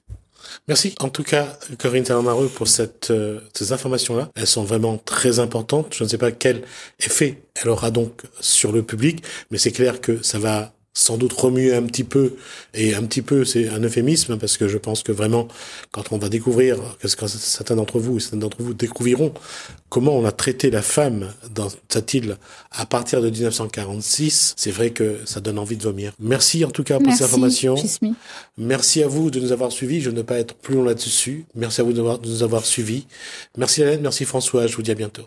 Merci 0.68 0.94
en 1.00 1.08
tout 1.08 1.22
cas 1.22 1.58
Corinne 1.78 2.04
Talamareux 2.04 2.48
pour 2.48 2.68
cette, 2.68 3.10
euh, 3.10 3.40
ces 3.54 3.72
informations-là. 3.72 4.30
Elles 4.34 4.46
sont 4.46 4.64
vraiment 4.64 4.98
très 4.98 5.38
importantes. 5.38 5.94
Je 5.96 6.04
ne 6.04 6.08
sais 6.08 6.18
pas 6.18 6.32
quel 6.32 6.62
effet 7.00 7.42
elle 7.62 7.70
aura 7.70 7.90
donc 7.90 8.22
sur 8.40 8.72
le 8.72 8.82
public, 8.82 9.22
mais 9.50 9.58
c'est 9.58 9.72
clair 9.72 10.00
que 10.00 10.22
ça 10.22 10.38
va 10.38 10.75
sans 10.96 11.18
doute 11.18 11.34
remuer 11.34 11.74
un 11.74 11.82
petit 11.82 12.04
peu, 12.04 12.36
et 12.72 12.94
un 12.94 13.02
petit 13.04 13.20
peu 13.20 13.44
c'est 13.44 13.68
un 13.68 13.80
euphémisme, 13.80 14.38
parce 14.38 14.56
que 14.56 14.66
je 14.66 14.78
pense 14.78 15.02
que 15.02 15.12
vraiment, 15.12 15.46
quand 15.92 16.10
on 16.10 16.16
va 16.16 16.30
découvrir, 16.30 16.78
qu'est-ce 17.00 17.16
que 17.16 17.26
certains 17.26 17.76
d'entre 17.76 17.98
vous, 17.98 18.18
certains 18.18 18.38
d'entre 18.38 18.62
vous 18.62 18.72
découvriront 18.72 19.32
comment 19.90 20.16
on 20.16 20.24
a 20.24 20.32
traité 20.32 20.70
la 20.70 20.80
femme 20.80 21.32
dans 21.54 21.68
cette 21.88 22.14
île 22.14 22.38
à 22.72 22.86
partir 22.86 23.20
de 23.20 23.28
1946, 23.28 24.54
c'est 24.56 24.70
vrai 24.70 24.90
que 24.90 25.18
ça 25.26 25.40
donne 25.40 25.58
envie 25.58 25.76
de 25.76 25.82
vomir. 25.82 26.12
Merci 26.18 26.64
en 26.64 26.70
tout 26.70 26.82
cas 26.82 26.98
pour 26.98 27.12
ces 27.12 27.24
informations. 27.24 27.76
Merci 28.56 29.02
à 29.02 29.08
vous 29.08 29.30
de 29.30 29.38
nous 29.38 29.52
avoir 29.52 29.72
suivis, 29.72 30.00
je 30.00 30.10
ne 30.10 30.16
veux 30.16 30.24
pas 30.24 30.38
être 30.38 30.54
plus 30.54 30.76
long 30.76 30.84
là-dessus. 30.84 31.44
Merci 31.54 31.82
à 31.82 31.84
vous 31.84 31.92
de 31.92 32.00
nous 32.00 32.42
avoir 32.42 32.64
suivis. 32.64 33.06
Merci 33.58 33.82
Hélène, 33.82 34.00
merci 34.00 34.24
François, 34.24 34.66
je 34.66 34.74
vous 34.74 34.82
dis 34.82 34.90
à 34.90 34.94
bientôt. 34.94 35.24